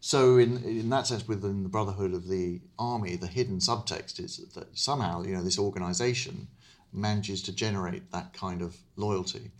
so 0.00 0.38
in 0.38 0.62
in 0.64 0.90
that 0.90 1.06
sense, 1.06 1.26
within 1.26 1.62
the 1.62 1.68
brotherhood 1.68 2.14
of 2.14 2.28
the 2.28 2.60
army, 2.78 3.16
the 3.16 3.26
hidden 3.26 3.58
subtext 3.58 4.20
is 4.20 4.38
that 4.54 4.76
somehow 4.76 5.22
you 5.22 5.34
know 5.34 5.42
this 5.42 5.58
organisation 5.58 6.48
manages 6.92 7.42
to 7.42 7.52
generate 7.52 8.10
that 8.12 8.32
kind 8.32 8.62
of 8.62 8.76
loyalty. 8.96 9.50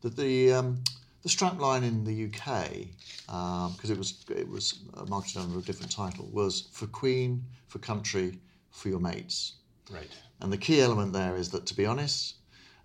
That 0.00 0.16
the 0.16 0.52
um, 0.52 0.82
the 1.22 1.28
strapline 1.28 1.82
in 1.82 2.04
the 2.04 2.24
UK, 2.24 2.88
because 3.26 3.90
um, 3.90 3.92
it 3.92 3.98
was 3.98 4.24
it 4.30 4.48
was 4.48 4.80
marketed 5.08 5.42
under 5.42 5.58
a 5.58 5.62
different 5.62 5.92
title, 5.92 6.28
was 6.32 6.68
for 6.72 6.86
Queen, 6.86 7.44
for 7.68 7.78
country, 7.78 8.38
for 8.70 8.88
your 8.88 9.00
mates. 9.00 9.54
Right. 9.90 10.10
And 10.40 10.52
the 10.52 10.58
key 10.58 10.80
element 10.80 11.12
there 11.12 11.36
is 11.36 11.50
that, 11.50 11.66
to 11.66 11.76
be 11.76 11.86
honest, 11.86 12.36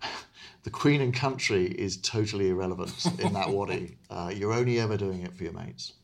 the 0.62 0.70
Queen 0.70 1.00
and 1.00 1.12
country 1.12 1.66
is 1.66 1.96
totally 1.96 2.50
irrelevant 2.50 3.06
in 3.18 3.32
that 3.32 3.48
wadi. 3.56 3.96
Uh, 4.10 4.30
you're 4.34 4.52
only 4.52 4.78
ever 4.78 4.96
doing 4.96 5.22
it 5.22 5.34
for 5.34 5.42
your 5.42 5.52
mates. 5.52 5.94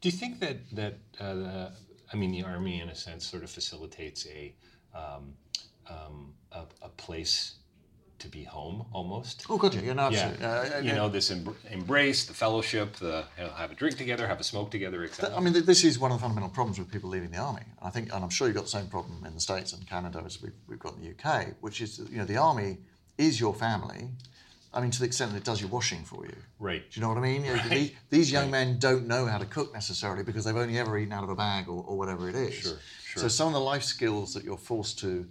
Do 0.00 0.08
you 0.08 0.12
think 0.12 0.40
that 0.40 0.58
that 0.72 0.98
uh, 1.20 1.34
the, 1.34 1.72
I 2.12 2.16
mean 2.16 2.32
the 2.32 2.42
army 2.42 2.80
in 2.80 2.88
a 2.88 2.94
sense 2.94 3.26
sort 3.26 3.42
of 3.42 3.50
facilitates 3.50 4.26
a 4.26 4.54
um, 4.94 5.34
um, 5.88 6.34
a, 6.52 6.62
a 6.82 6.88
place 6.90 7.56
to 8.18 8.28
be 8.28 8.44
home 8.44 8.86
almost? 8.92 9.44
Oh, 9.50 9.58
God, 9.58 9.74
yeah, 9.74 9.92
no, 9.92 10.08
Yeah, 10.08 10.32
absolutely. 10.32 10.46
Uh, 10.46 10.80
you 10.80 10.92
know 10.94 11.08
this 11.08 11.30
em- 11.30 11.54
embrace, 11.70 12.24
the 12.24 12.34
fellowship, 12.34 12.96
the 12.96 13.24
you 13.38 13.44
know, 13.44 13.50
have 13.50 13.70
a 13.70 13.74
drink 13.74 13.96
together, 13.98 14.26
have 14.26 14.40
a 14.40 14.44
smoke 14.44 14.70
together, 14.70 15.04
etc. 15.04 15.36
I 15.36 15.40
mean, 15.40 15.52
this 15.52 15.84
is 15.84 15.98
one 15.98 16.10
of 16.10 16.18
the 16.18 16.22
fundamental 16.22 16.50
problems 16.50 16.78
with 16.78 16.90
people 16.90 17.10
leaving 17.10 17.30
the 17.30 17.38
army. 17.38 17.62
I 17.82 17.90
think, 17.90 18.12
and 18.14 18.24
I'm 18.24 18.30
sure 18.30 18.46
you've 18.46 18.56
got 18.56 18.64
the 18.64 18.70
same 18.70 18.86
problem 18.86 19.24
in 19.26 19.34
the 19.34 19.40
States 19.40 19.72
and 19.72 19.86
Canada 19.86 20.22
as 20.24 20.40
we've, 20.42 20.52
we've 20.66 20.78
got 20.78 20.94
in 20.96 21.02
the 21.02 21.10
UK, 21.10 21.54
which 21.60 21.80
is, 21.80 21.98
you 22.10 22.18
know, 22.18 22.24
the 22.24 22.36
army 22.36 22.78
is 23.18 23.38
your 23.38 23.54
family. 23.54 24.08
I 24.74 24.80
mean, 24.80 24.90
to 24.90 24.98
the 25.00 25.06
extent 25.06 25.32
that 25.32 25.38
it 25.38 25.44
does 25.44 25.60
your 25.60 25.70
washing 25.70 26.04
for 26.04 26.26
you. 26.26 26.36
Right. 26.58 26.82
Do 26.90 27.00
you 27.00 27.02
know 27.02 27.08
what 27.08 27.18
I 27.18 27.22
mean? 27.22 27.44
You 27.44 27.54
know, 27.56 27.62
the- 27.68 27.94
these 28.10 28.30
young 28.30 28.50
men 28.50 28.78
don't 28.78 29.06
know 29.06 29.26
how 29.26 29.38
to 29.38 29.46
cook 29.46 29.72
necessarily 29.72 30.22
because 30.22 30.44
they've 30.44 30.56
only 30.56 30.78
ever 30.78 30.98
eaten 30.98 31.12
out 31.12 31.24
of 31.24 31.30
a 31.30 31.34
bag 31.34 31.68
or, 31.68 31.82
or 31.86 31.96
whatever 31.96 32.28
it 32.28 32.34
is. 32.34 32.54
Sure, 32.54 32.76
sure. 33.04 33.22
So 33.22 33.28
some 33.28 33.48
of 33.48 33.54
the 33.54 33.60
life 33.60 33.82
skills 33.84 34.34
that 34.34 34.44
you're 34.44 34.58
forced 34.58 34.98
to 35.00 35.26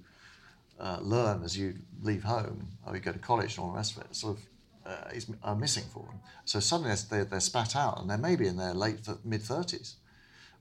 uh, 0.80 1.00
learn 1.01 1.44
as 1.44 1.58
you 1.58 1.75
leave 2.01 2.24
home 2.24 2.68
or 2.86 2.96
you 2.96 3.01
go 3.01 3.12
to 3.12 3.20
college 3.20 3.56
and 3.58 3.63
all 3.65 3.72
the 3.72 3.77
rest 3.77 3.96
of 3.96 4.04
it 4.04 4.15
sort 4.15 4.38
of 4.38 4.44
uh, 4.86 5.10
is, 5.13 5.27
are 5.44 5.56
missing 5.56 5.86
for 5.94 6.04
them. 6.04 6.20
So 6.46 6.60
suddenly 6.60 6.94
they're, 7.10 7.25
they're 7.25 7.39
spat 7.39 7.75
out 7.75 8.00
and 8.01 8.10
they're 8.10 8.18
maybe 8.18 8.48
in 8.48 8.58
their 8.58 8.74
late 8.74 9.04
th- 9.04 9.18
mid 9.24 9.42
30s 9.42 9.96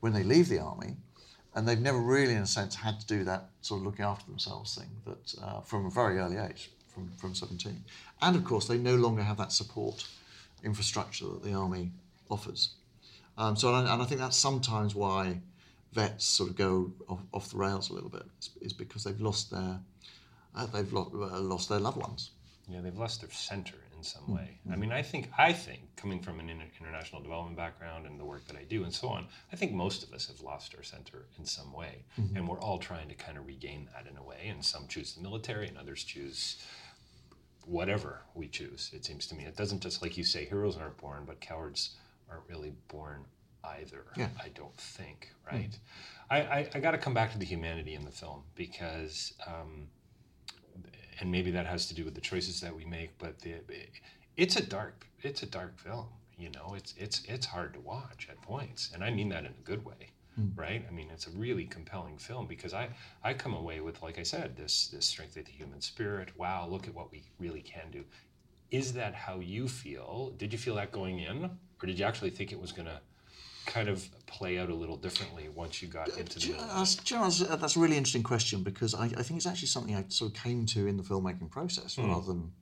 when 0.00 0.12
they 0.12 0.22
leave 0.22 0.48
the 0.48 0.58
army 0.58 0.96
and 1.54 1.66
they've 1.68 1.80
never 1.80 1.98
really 1.98 2.32
in 2.34 2.42
a 2.42 2.46
sense 2.46 2.74
had 2.74 3.00
to 3.00 3.06
do 3.06 3.24
that 3.24 3.50
sort 3.60 3.80
of 3.80 3.86
looking 3.86 4.04
after 4.04 4.26
themselves 4.26 4.74
thing 4.76 4.88
that 5.06 5.34
uh, 5.42 5.60
from 5.60 5.86
a 5.86 5.90
very 5.90 6.18
early 6.18 6.36
age 6.36 6.70
from, 6.92 7.10
from 7.18 7.34
17 7.34 7.84
and 8.24 8.36
of 8.36 8.44
course 8.44 8.66
they 8.68 8.78
no 8.78 8.96
longer 8.96 9.22
have 9.22 9.36
that 9.36 9.52
support 9.52 10.06
infrastructure 10.62 11.26
that 11.26 11.42
the 11.42 11.52
army 11.54 11.90
offers 12.30 12.74
um, 13.36 13.56
so 13.56 13.68
and 13.74 13.88
I, 13.88 13.92
and 13.94 14.02
I 14.02 14.04
think 14.06 14.20
that's 14.20 14.36
sometimes 14.36 14.94
why 14.94 15.40
vets 15.92 16.24
sort 16.24 16.50
of 16.50 16.56
go 16.56 16.92
off, 17.08 17.20
off 17.32 17.50
the 17.50 17.56
rails 17.56 17.90
a 17.90 17.92
little 17.92 18.10
bit 18.10 18.24
is, 18.62 18.72
because 18.72 19.04
they've 19.04 19.20
lost 19.20 19.50
their 19.50 19.78
uh, 20.56 20.66
they've 20.66 20.92
lo- 20.92 21.10
uh, 21.32 21.40
lost 21.40 21.68
their 21.68 21.80
loved 21.80 21.96
ones 21.98 22.30
Yeah, 22.68 22.80
they've 22.80 22.96
lost 23.06 23.20
their 23.20 23.30
center 23.30 23.76
in 23.96 24.02
some 24.04 24.22
Hmm, 24.24 24.34
way. 24.36 24.48
I 24.72 24.76
mean, 24.76 24.92
I 24.92 25.02
think, 25.02 25.24
I 25.38 25.52
think, 25.52 25.80
coming 25.96 26.20
from 26.22 26.38
an 26.40 26.48
inter- 26.50 26.66
international 26.80 27.22
development 27.22 27.56
background 27.56 28.06
and 28.06 28.18
the 28.20 28.24
work 28.24 28.46
that 28.48 28.56
I 28.56 28.64
do 28.64 28.84
and 28.84 28.92
so 28.92 29.08
on, 29.08 29.26
I 29.52 29.56
think 29.56 29.72
most 29.72 30.02
of 30.04 30.12
us 30.16 30.26
have 30.28 30.40
lost 30.40 30.74
our 30.76 30.82
center 30.82 31.20
in 31.38 31.44
some 31.44 31.72
way, 31.72 31.94
Mm-hmm. 32.18 32.36
and 32.36 32.48
we're 32.48 32.60
all 32.66 32.78
trying 32.78 33.08
to 33.08 33.14
kind 33.26 33.36
of 33.38 33.46
regain 33.46 33.88
that 33.92 34.06
in 34.10 34.16
a 34.16 34.22
way. 34.22 34.42
And 34.52 34.64
some 34.64 34.86
choose 34.88 35.14
the 35.14 35.22
military, 35.22 35.66
and 35.68 35.76
others 35.78 36.02
choose 36.04 36.40
whatever 37.66 38.20
we 38.34 38.48
choose. 38.48 38.90
It 38.92 39.04
seems 39.04 39.26
to 39.28 39.34
me 39.34 39.44
it 39.44 39.56
doesn't 39.56 39.80
just 39.80 40.02
like 40.02 40.16
you 40.16 40.24
say, 40.24 40.44
heroes 40.44 40.76
aren't 40.76 40.96
born, 40.98 41.24
but 41.26 41.40
cowards 41.40 41.96
aren't 42.30 42.48
really 42.48 42.72
born 42.88 43.24
either. 43.64 44.04
Yeah. 44.16 44.28
I 44.42 44.48
don't 44.48 44.76
think. 44.76 45.30
Right. 45.50 45.78
I, 46.30 46.40
I, 46.40 46.70
I 46.74 46.80
got 46.80 46.92
to 46.92 46.98
come 46.98 47.14
back 47.14 47.32
to 47.32 47.38
the 47.38 47.44
humanity 47.44 47.94
in 47.94 48.04
the 48.04 48.10
film 48.10 48.42
because. 48.54 49.34
Um, 49.46 49.88
and 51.20 51.30
maybe 51.30 51.50
that 51.52 51.66
has 51.66 51.86
to 51.86 51.94
do 51.94 52.04
with 52.04 52.14
the 52.14 52.20
choices 52.20 52.60
that 52.60 52.74
we 52.74 52.84
make. 52.84 53.16
But 53.18 53.38
the, 53.40 53.54
it's 54.36 54.56
a 54.56 54.62
dark, 54.62 55.06
it's 55.22 55.42
a 55.42 55.46
dark 55.46 55.78
film. 55.78 56.06
You 56.36 56.50
know, 56.50 56.74
it's 56.76 56.94
it's 56.96 57.22
it's 57.28 57.46
hard 57.46 57.74
to 57.74 57.80
watch 57.80 58.26
at 58.28 58.42
points, 58.42 58.90
and 58.92 59.04
I 59.04 59.10
mean 59.10 59.28
that 59.28 59.44
in 59.44 59.52
a 59.52 59.64
good 59.64 59.84
way, 59.84 60.10
Mm. 60.38 60.58
right? 60.58 60.84
I 60.88 60.90
mean, 60.90 61.10
it's 61.12 61.28
a 61.28 61.30
really 61.30 61.64
compelling 61.64 62.18
film 62.18 62.46
because 62.46 62.74
I 62.74 62.88
I 63.22 63.34
come 63.34 63.54
away 63.54 63.80
with, 63.80 64.02
like 64.02 64.18
I 64.18 64.24
said, 64.24 64.56
this 64.56 64.88
this 64.88 65.06
strength 65.06 65.36
of 65.36 65.44
the 65.44 65.52
human 65.52 65.80
spirit. 65.80 66.36
Wow, 66.36 66.66
look 66.68 66.88
at 66.88 66.94
what 66.94 67.12
we 67.12 67.22
really 67.38 67.62
can 67.62 67.90
do. 67.92 68.04
Is 68.70 68.92
that 68.94 69.14
how 69.14 69.38
you 69.38 69.68
feel? 69.68 70.34
Did 70.36 70.52
you 70.52 70.58
feel 70.58 70.74
that 70.74 70.90
going 70.90 71.20
in, 71.20 71.44
or 71.44 71.86
did 71.86 71.98
you 71.98 72.04
actually 72.04 72.30
think 72.30 72.50
it 72.50 72.60
was 72.60 72.72
going 72.72 72.86
to 72.86 73.00
kind 73.66 73.88
of 73.88 74.06
play 74.26 74.58
out 74.58 74.68
a 74.68 74.74
little 74.74 74.96
differently 74.96 75.48
once 75.48 75.80
you 75.80 75.88
got 75.88 76.08
uh, 76.10 76.16
into 76.16 76.38
Do 76.38 76.52
the 76.52 76.58
know, 76.58 76.66
that's, 76.78 77.10
you 77.10 77.16
know, 77.16 77.22
that's, 77.22 77.38
that's 77.38 77.76
a 77.76 77.80
really 77.80 77.96
interesting 77.96 78.22
question 78.22 78.62
because 78.62 78.94
I, 78.94 79.04
I 79.04 79.22
think 79.22 79.38
it's 79.38 79.46
actually 79.46 79.68
something 79.68 79.94
I 79.94 80.04
sort 80.08 80.32
of 80.32 80.42
came 80.42 80.66
to 80.66 80.86
in 80.86 80.96
the 80.96 81.02
filmmaking 81.02 81.50
process 81.50 81.96
hmm. 81.96 82.10
rather 82.10 82.26
than 82.26 82.52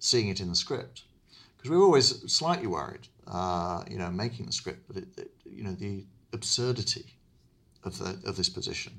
seeing 0.00 0.28
it 0.28 0.40
in 0.40 0.48
the 0.48 0.54
script. 0.54 1.04
Because 1.56 1.70
we 1.70 1.76
were 1.76 1.84
always 1.84 2.30
slightly 2.32 2.66
worried, 2.66 3.06
uh, 3.26 3.84
you 3.88 3.98
know, 3.98 4.10
making 4.10 4.46
the 4.46 4.52
script 4.52 4.88
that 4.88 4.96
it, 4.96 5.08
it, 5.18 5.30
you 5.44 5.62
know 5.62 5.72
the 5.72 6.06
absurdity 6.32 7.04
of 7.84 7.98
the 7.98 8.28
of 8.28 8.36
this 8.36 8.48
position 8.48 8.92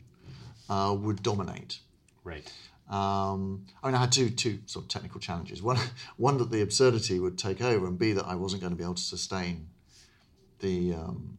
uh, 0.69 0.95
would 0.97 1.21
dominate. 1.23 1.79
Right. 2.23 2.51
Um, 2.89 3.65
I 3.81 3.87
mean, 3.87 3.95
I 3.95 3.99
had 3.99 4.11
two 4.11 4.29
two 4.29 4.59
sort 4.65 4.85
of 4.85 4.89
technical 4.89 5.19
challenges. 5.19 5.61
One, 5.61 5.77
one 6.17 6.37
that 6.37 6.51
the 6.51 6.61
absurdity 6.61 7.19
would 7.19 7.37
take 7.37 7.61
over, 7.61 7.87
and 7.87 7.97
B 7.97 8.11
that 8.13 8.25
I 8.25 8.35
wasn't 8.35 8.61
going 8.61 8.71
to 8.71 8.77
be 8.77 8.83
able 8.83 8.95
to 8.95 9.01
sustain 9.01 9.67
the 10.59 10.93
um, 10.93 11.37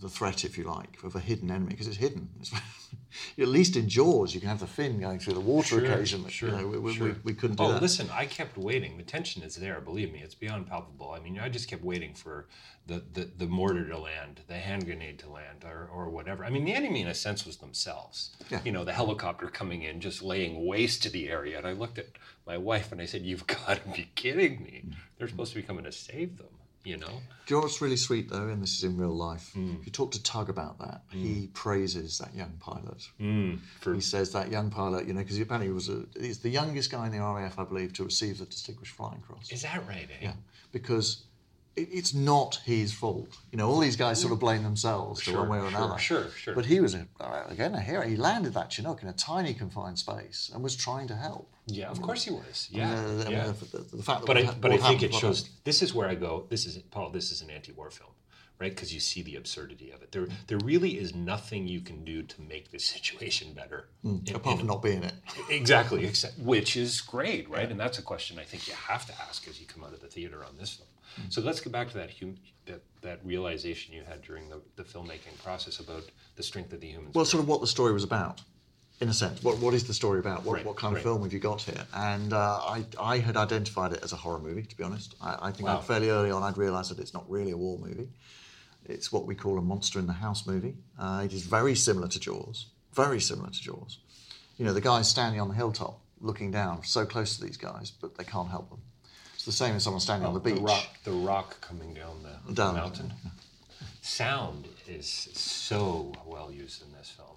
the 0.00 0.08
threat, 0.08 0.44
if 0.44 0.56
you 0.58 0.64
like, 0.64 1.02
of 1.02 1.14
a 1.14 1.20
hidden 1.20 1.50
enemy 1.50 1.70
because 1.70 1.86
it's 1.86 1.96
hidden. 1.96 2.28
It's, 2.40 2.52
at 3.38 3.48
least 3.48 3.76
in 3.76 3.88
Jaws, 3.88 4.34
you 4.34 4.40
can 4.40 4.48
have 4.48 4.60
the 4.60 4.66
fin 4.66 5.00
going 5.00 5.18
through 5.18 5.34
the 5.34 5.40
water 5.40 5.84
occasionally. 5.84 6.30
Sure, 6.30 6.50
you 6.50 6.56
know, 6.56 6.66
we, 6.66 6.78
we- 6.78 6.94
sure. 6.94 7.08
we, 7.08 7.14
we 7.24 7.34
couldn't 7.34 7.56
do 7.56 7.64
oh, 7.64 7.72
that. 7.72 7.82
listen, 7.82 8.08
I 8.12 8.26
kept 8.26 8.56
waiting. 8.56 8.96
The 8.96 9.02
tension 9.02 9.42
is 9.42 9.56
there. 9.56 9.80
Believe 9.80 10.12
me, 10.12 10.20
it's 10.20 10.34
beyond 10.34 10.66
palpable. 10.66 11.12
I 11.12 11.20
mean, 11.20 11.38
I 11.38 11.48
just 11.48 11.68
kept 11.68 11.82
waiting 11.82 12.14
for 12.14 12.46
the, 12.86 13.02
the, 13.12 13.30
the 13.36 13.46
mortar 13.46 13.86
to 13.86 13.98
land, 13.98 14.40
the 14.46 14.54
hand 14.54 14.86
grenade 14.86 15.18
to 15.20 15.28
land, 15.30 15.64
or, 15.64 15.88
or 15.92 16.08
whatever. 16.08 16.44
I 16.44 16.50
mean, 16.50 16.64
the 16.64 16.74
enemy, 16.74 17.02
in 17.02 17.08
a 17.08 17.14
sense, 17.14 17.44
was 17.44 17.58
themselves. 17.58 18.36
Yeah. 18.50 18.60
You 18.64 18.72
know, 18.72 18.84
the 18.84 18.92
helicopter 18.92 19.48
coming 19.48 19.82
in, 19.82 20.00
just 20.00 20.22
laying 20.22 20.66
waste 20.66 21.02
to 21.02 21.10
the 21.10 21.28
area. 21.28 21.58
And 21.58 21.66
I 21.66 21.72
looked 21.72 21.98
at 21.98 22.08
my 22.46 22.56
wife 22.56 22.90
and 22.90 23.00
I 23.00 23.04
said, 23.04 23.22
You've 23.22 23.46
got 23.66 23.82
to 23.84 23.88
be 23.90 24.10
kidding 24.14 24.62
me. 24.62 24.84
They're 25.18 25.26
mm. 25.26 25.30
supposed 25.30 25.52
to 25.52 25.60
be 25.60 25.66
coming 25.66 25.84
to 25.84 25.92
save 25.92 26.38
them, 26.38 26.48
you 26.84 26.96
know? 26.96 27.20
Do 27.46 27.54
you 27.54 27.56
know 27.56 27.62
what's 27.62 27.80
really 27.80 27.96
sweet 27.96 28.28
though, 28.28 28.48
and 28.48 28.62
this 28.62 28.76
is 28.76 28.84
in 28.84 28.96
real 28.96 29.14
life? 29.14 29.52
Hmm. 29.54 29.76
If 29.80 29.86
you 29.86 29.92
talk 29.92 30.10
to 30.12 30.22
Tug 30.22 30.48
about 30.50 30.78
that, 30.80 31.02
he 31.10 31.48
praises 31.54 32.18
that 32.18 32.34
young 32.34 32.52
pilot. 32.60 33.08
Mm, 33.20 33.60
for, 33.80 33.94
He 33.94 34.00
says 34.00 34.32
that 34.32 34.50
young 34.50 34.70
pilot, 34.70 35.06
you 35.06 35.14
know, 35.14 35.20
because 35.20 35.38
apparently 35.38 35.68
he 35.68 35.72
was 35.72 35.88
a, 35.88 36.04
he's 36.18 36.38
the 36.38 36.50
youngest 36.50 36.90
guy 36.90 37.06
in 37.06 37.12
the 37.12 37.20
RAF, 37.20 37.58
I 37.58 37.64
believe, 37.64 37.92
to 37.94 38.04
receive 38.04 38.38
the 38.38 38.44
Distinguished 38.44 38.92
Flying 38.92 39.20
Cross. 39.20 39.50
is 39.50 39.62
that 39.62 39.86
right, 39.88 40.08
eh? 40.10 40.24
Yeah, 40.24 40.32
because 40.72 41.24
it's 41.90 42.14
not 42.14 42.60
his 42.64 42.92
fault. 42.92 43.36
You 43.52 43.58
know, 43.58 43.68
all 43.68 43.78
these 43.80 43.96
guys 43.96 44.20
sort 44.20 44.32
of 44.32 44.38
blame 44.40 44.62
themselves 44.62 45.20
for 45.22 45.30
Sure, 45.30 45.40
one 45.40 45.48
way 45.50 45.58
or 45.58 45.70
sure, 45.70 45.78
another. 45.78 45.98
sure, 45.98 46.30
sure. 46.30 46.54
But 46.54 46.66
he 46.66 46.80
was, 46.80 46.94
a, 46.94 47.06
uh, 47.20 47.44
again, 47.48 47.74
a 47.74 47.80
hero. 47.80 48.02
He 48.06 48.16
landed 48.16 48.54
that 48.54 48.70
Chinook 48.70 49.02
in 49.02 49.08
a 49.08 49.12
tiny 49.12 49.54
confined 49.54 49.98
space 49.98 50.50
and 50.52 50.62
was 50.62 50.76
trying 50.76 51.08
to 51.08 51.16
help. 51.16 51.52
Yeah, 51.66 51.88
of 51.90 52.00
course 52.00 52.24
he 52.24 52.30
was. 52.30 52.68
Yeah. 52.70 52.90
Uh, 52.92 52.94
I 52.96 53.24
mean, 53.24 53.30
yeah. 53.32 53.52
the, 53.52 53.76
the, 53.78 53.96
the 53.98 54.02
fact 54.02 54.20
that 54.20 54.26
but 54.26 54.36
I, 54.38 54.50
but 54.60 54.72
I 54.72 54.78
think 54.78 55.02
it 55.02 55.14
shows. 55.14 55.50
This 55.64 55.82
is 55.82 55.94
where 55.94 56.08
I 56.08 56.14
go. 56.14 56.46
This 56.48 56.64
is 56.66 56.78
Paul. 56.78 57.10
This 57.10 57.30
is 57.30 57.42
an 57.42 57.50
anti-war 57.50 57.90
film, 57.90 58.10
right? 58.58 58.70
Because 58.74 58.94
you 58.94 59.00
see 59.00 59.20
the 59.22 59.36
absurdity 59.36 59.90
of 59.90 60.00
it. 60.02 60.10
There, 60.12 60.26
there 60.46 60.58
really 60.64 60.98
is 60.98 61.14
nothing 61.14 61.68
you 61.68 61.80
can 61.82 62.04
do 62.04 62.22
to 62.22 62.40
make 62.42 62.70
this 62.70 62.84
situation 62.96 63.52
better. 63.52 63.88
in- 64.02 64.22
apart 64.34 64.54
in- 64.54 64.58
from 64.60 64.66
not 64.68 64.82
being 64.82 65.02
it. 65.02 65.12
exactly, 65.50 66.06
except, 66.10 66.38
which 66.38 66.74
is 66.76 67.02
great, 67.02 67.50
right? 67.50 67.70
And 67.70 67.78
that's 67.78 67.98
a 67.98 68.02
question 68.02 68.38
I 68.38 68.44
think 68.44 68.66
you 68.66 68.72
have 68.74 69.04
to 69.06 69.12
ask 69.28 69.46
as 69.46 69.60
you 69.60 69.66
come 69.66 69.84
out 69.84 69.92
of 69.92 70.00
the 70.00 70.08
theater 70.08 70.42
on 70.44 70.56
this 70.56 70.70
film. 70.72 70.88
So 71.28 71.40
let's 71.40 71.60
get 71.60 71.72
back 71.72 71.88
to 71.90 71.94
that 71.98 72.10
hum, 72.18 72.36
that, 72.66 72.82
that 73.02 73.20
realization 73.24 73.94
you 73.94 74.02
had 74.02 74.22
during 74.22 74.48
the, 74.48 74.60
the 74.76 74.84
filmmaking 74.84 75.42
process 75.42 75.80
about 75.80 76.04
the 76.36 76.42
strength 76.42 76.72
of 76.72 76.80
the 76.80 76.88
human. 76.88 77.06
Well, 77.12 77.24
spirit. 77.24 77.26
sort 77.28 77.42
of 77.42 77.48
what 77.48 77.60
the 77.60 77.66
story 77.66 77.92
was 77.92 78.04
about, 78.04 78.40
in 79.00 79.08
a 79.08 79.12
sense. 79.14 79.42
What 79.42 79.58
what 79.58 79.74
is 79.74 79.84
the 79.84 79.94
story 79.94 80.18
about? 80.20 80.44
What, 80.44 80.54
Right, 80.56 80.64
what 80.66 80.76
kind 80.76 80.94
right. 80.94 81.00
of 81.00 81.04
film 81.04 81.22
have 81.22 81.32
you 81.32 81.38
got 81.38 81.62
here? 81.62 81.84
And 81.94 82.32
uh, 82.32 82.58
I 82.62 82.84
I 83.00 83.18
had 83.18 83.36
identified 83.36 83.92
it 83.92 84.00
as 84.02 84.12
a 84.12 84.16
horror 84.16 84.38
movie. 84.40 84.62
To 84.62 84.76
be 84.76 84.84
honest, 84.84 85.14
I, 85.20 85.48
I 85.48 85.52
think 85.52 85.68
Wow. 85.68 85.80
fairly 85.80 86.10
early 86.10 86.30
on 86.30 86.42
I'd 86.42 86.58
realised 86.58 86.90
that 86.90 86.98
it's 86.98 87.14
not 87.14 87.28
really 87.30 87.50
a 87.52 87.56
war 87.56 87.78
movie. 87.78 88.08
It's 88.84 89.12
what 89.12 89.26
we 89.26 89.34
call 89.34 89.58
a 89.58 89.62
monster 89.62 89.98
in 89.98 90.06
the 90.06 90.12
house 90.14 90.46
movie. 90.46 90.76
Uh, 90.98 91.22
it 91.24 91.32
is 91.32 91.42
very 91.42 91.74
similar 91.74 92.08
to 92.08 92.18
Jaws. 92.20 92.66
Very 92.94 93.20
similar 93.20 93.50
to 93.50 93.60
Jaws. 93.60 93.98
You 94.56 94.64
know, 94.64 94.72
the 94.72 94.80
guys 94.80 95.08
standing 95.08 95.40
on 95.40 95.48
the 95.48 95.54
hilltop 95.54 96.00
looking 96.20 96.50
down, 96.50 96.82
so 96.84 97.04
close 97.06 97.36
to 97.36 97.44
these 97.44 97.56
guys, 97.56 97.92
but 98.00 98.16
they 98.16 98.24
can't 98.24 98.48
help 98.50 98.70
them. 98.70 98.80
It's 99.38 99.44
the 99.44 99.52
same 99.52 99.76
as 99.76 99.84
someone 99.84 100.00
standing 100.00 100.26
on 100.26 100.34
the 100.34 100.40
beach. 100.40 100.56
Oh, 100.58 100.64
rock, 100.64 100.86
the 101.04 101.12
rock 101.12 101.60
coming 101.60 101.94
down 101.94 102.24
the, 102.24 102.52
Down. 102.54 102.74
the 102.74 102.80
mountain. 102.80 103.12
Sound 104.02 104.66
is 104.88 105.06
so 105.06 106.12
well 106.26 106.50
used 106.50 106.82
in 106.82 106.90
this 106.92 107.08
film, 107.10 107.36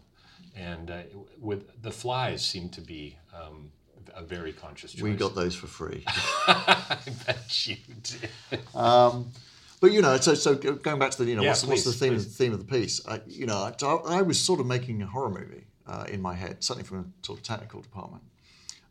and 0.56 0.90
uh, 0.90 1.02
with 1.40 1.80
the 1.84 1.92
flies 1.92 2.44
seem 2.44 2.70
to 2.70 2.82
be 2.82 3.20
um, 3.40 3.72
a 4.16 4.24
very 4.24 4.52
conscious 4.52 4.94
choice. 4.94 5.04
We 5.04 5.14
got 5.14 5.36
those 5.36 5.54
for 5.54 5.68
free. 5.68 6.04
I 6.48 6.98
bet 7.28 7.68
you 7.68 7.76
did. 8.02 8.62
But 8.74 9.92
you 9.92 10.02
know, 10.02 10.18
so 10.18 10.34
so 10.34 10.56
going 10.56 10.98
back 10.98 11.12
to 11.12 11.24
the 11.24 11.30
you 11.30 11.36
know 11.36 11.44
Yeah, 11.44 11.50
what's, 11.50 11.66
what's 11.66 11.84
the 11.84 11.92
theme 11.92 12.14
please. 12.14 12.26
the 12.36 12.44
theme 12.44 12.54
of 12.54 12.60
the 12.60 12.66
piece? 12.80 13.00
I, 13.08 13.22
you 13.28 13.46
know, 13.46 13.72
I, 13.84 13.86
I 14.18 14.22
was 14.24 14.40
sort 14.40 14.60
of 14.60 14.66
making 14.66 15.04
a 15.04 15.08
horror 15.08 15.30
movie 15.30 15.66
uh, 15.86 16.06
in 16.10 16.20
my 16.20 16.34
head, 16.34 16.64
certainly 16.64 16.88
from 16.88 16.98
a 17.00 17.26
sort 17.26 17.38
of 17.38 17.44
technical 17.44 17.80
department. 17.82 18.24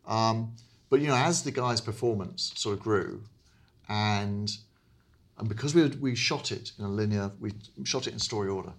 Um, 0.07 0.53
but 0.91 0.99
you 0.99 1.07
know, 1.07 1.15
as 1.15 1.41
the 1.41 1.51
guy's 1.51 1.81
performance 1.81 2.51
sort 2.55 2.77
of 2.77 2.83
grew, 2.83 3.23
and 3.89 4.55
and 5.39 5.49
because 5.49 5.73
we 5.73 5.87
we 5.87 6.13
shot 6.13 6.51
it 6.51 6.73
in 6.77 6.85
a 6.85 6.89
linear, 6.89 7.31
we 7.39 7.53
shot 7.85 8.05
it 8.05 8.13
in 8.13 8.19
story 8.19 8.49
order. 8.49 8.73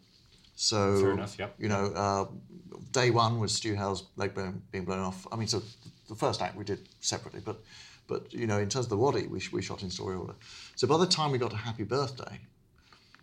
So 0.54 1.00
Fair 1.00 1.12
enough, 1.12 1.36
yep. 1.38 1.54
You 1.58 1.70
know, 1.70 1.86
uh, 1.86 2.26
day 2.92 3.10
one 3.10 3.40
was 3.40 3.52
Stu 3.54 3.74
Hale's 3.74 4.04
leg 4.16 4.34
bone 4.34 4.62
being 4.70 4.84
blown 4.84 5.00
off. 5.00 5.26
I 5.32 5.36
mean, 5.36 5.48
so 5.48 5.62
the 6.08 6.14
first 6.14 6.42
act 6.42 6.54
we 6.54 6.64
did 6.64 6.86
separately, 7.00 7.40
but 7.42 7.56
but 8.06 8.32
you 8.32 8.46
know, 8.46 8.58
in 8.58 8.68
terms 8.68 8.86
of 8.86 8.90
the 8.90 8.98
wadi, 8.98 9.26
we, 9.26 9.40
we 9.50 9.62
shot 9.62 9.82
in 9.82 9.90
story 9.90 10.14
order. 10.14 10.34
So 10.76 10.86
by 10.86 10.98
the 10.98 11.06
time 11.06 11.32
we 11.32 11.38
got 11.38 11.50
to 11.52 11.56
Happy 11.56 11.84
Birthday, 11.84 12.40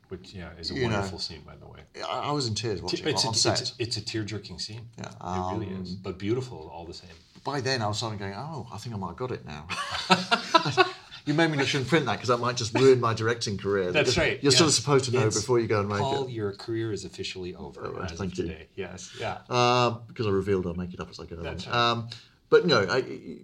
Which 0.09 0.33
yeah 0.33 0.49
is 0.59 0.71
a 0.71 0.73
You 0.73 0.87
know, 0.87 0.95
wonderful 0.95 1.19
scene 1.19 1.41
by 1.45 1.55
the 1.55 1.67
way. 1.67 1.79
I, 2.07 2.31
was 2.31 2.47
in 2.47 2.55
tears 2.55 2.81
watching 2.81 3.05
it 3.07 3.11
It's 3.11 3.25
on 3.25 3.33
a, 3.33 3.37
set. 3.37 3.61
it's, 3.61 3.71
a, 3.71 3.73
it's 3.83 3.97
a 3.97 4.01
tear-jerking 4.01 4.59
scene. 4.59 4.89
Yeah, 4.97 5.05
it 5.05 5.53
really 5.53 5.67
is, 5.81 5.91
um, 5.93 5.99
but 6.03 6.17
beautiful 6.17 6.69
all 6.73 6.85
the 6.85 6.93
same. 6.93 7.09
by 7.43 7.61
then 7.61 7.81
I 7.81 7.87
was 7.87 7.99
suddenly 7.99 8.17
going, 8.19 8.33
oh, 8.35 8.67
I 8.73 8.77
think 8.79 8.95
I 8.95 8.97
might 8.97 9.09
have 9.09 9.17
got 9.17 9.31
it 9.31 9.45
now. 9.45 9.67
you 11.25 11.33
made 11.35 11.51
me 11.51 11.57
not 11.57 11.67
shouldn't 11.67 11.89
print 11.89 12.05
that 12.07 12.13
because 12.13 12.29
that 12.29 12.39
might 12.39 12.55
just 12.57 12.73
ruin 12.73 12.99
my 12.99 13.13
directing 13.13 13.57
career. 13.57 13.91
That's 13.91 14.15
You're- 14.15 14.29
right. 14.29 14.43
You're 14.43 14.51
sort 14.51 14.67
of 14.69 14.73
supposed 14.73 15.05
to 15.05 15.11
know 15.11 15.19
It's- 15.19 15.35
before 15.39 15.59
you 15.59 15.67
go 15.67 15.79
and 15.81 15.89
make 15.89 15.99
Paul, 15.99 16.25
it. 16.27 16.31
your 16.31 16.53
career 16.53 16.91
is 16.91 17.05
officially 17.05 17.53
over 17.55 17.85
Oh, 17.85 18.01
as 18.03 18.13
thank 18.13 18.31
of 18.33 18.37
you. 18.39 18.43
today. 18.45 18.67
Yes, 18.75 19.11
yeah. 19.19 19.37
Uh, 19.49 19.91
because 20.07 20.25
I 20.25 20.31
revealed 20.31 20.65
I'll 20.65 20.73
make 20.73 20.93
it 20.93 20.99
up 20.99 21.09
as 21.11 21.19
I 21.19 21.25
go 21.25 21.35
That's 21.37 21.65
along. 21.67 21.75
right. 21.77 21.91
Um, 21.91 22.09
but 22.49 22.65
no, 22.65 22.81
I, 22.89 22.97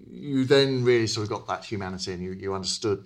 you 0.09 0.45
then 0.45 0.83
really 0.83 1.05
sort 1.05 1.25
of 1.25 1.29
got 1.29 1.47
that 1.47 1.63
humanity 1.63 2.11
and 2.13 2.23
you, 2.23 2.31
you 2.31 2.55
understood 2.55 3.05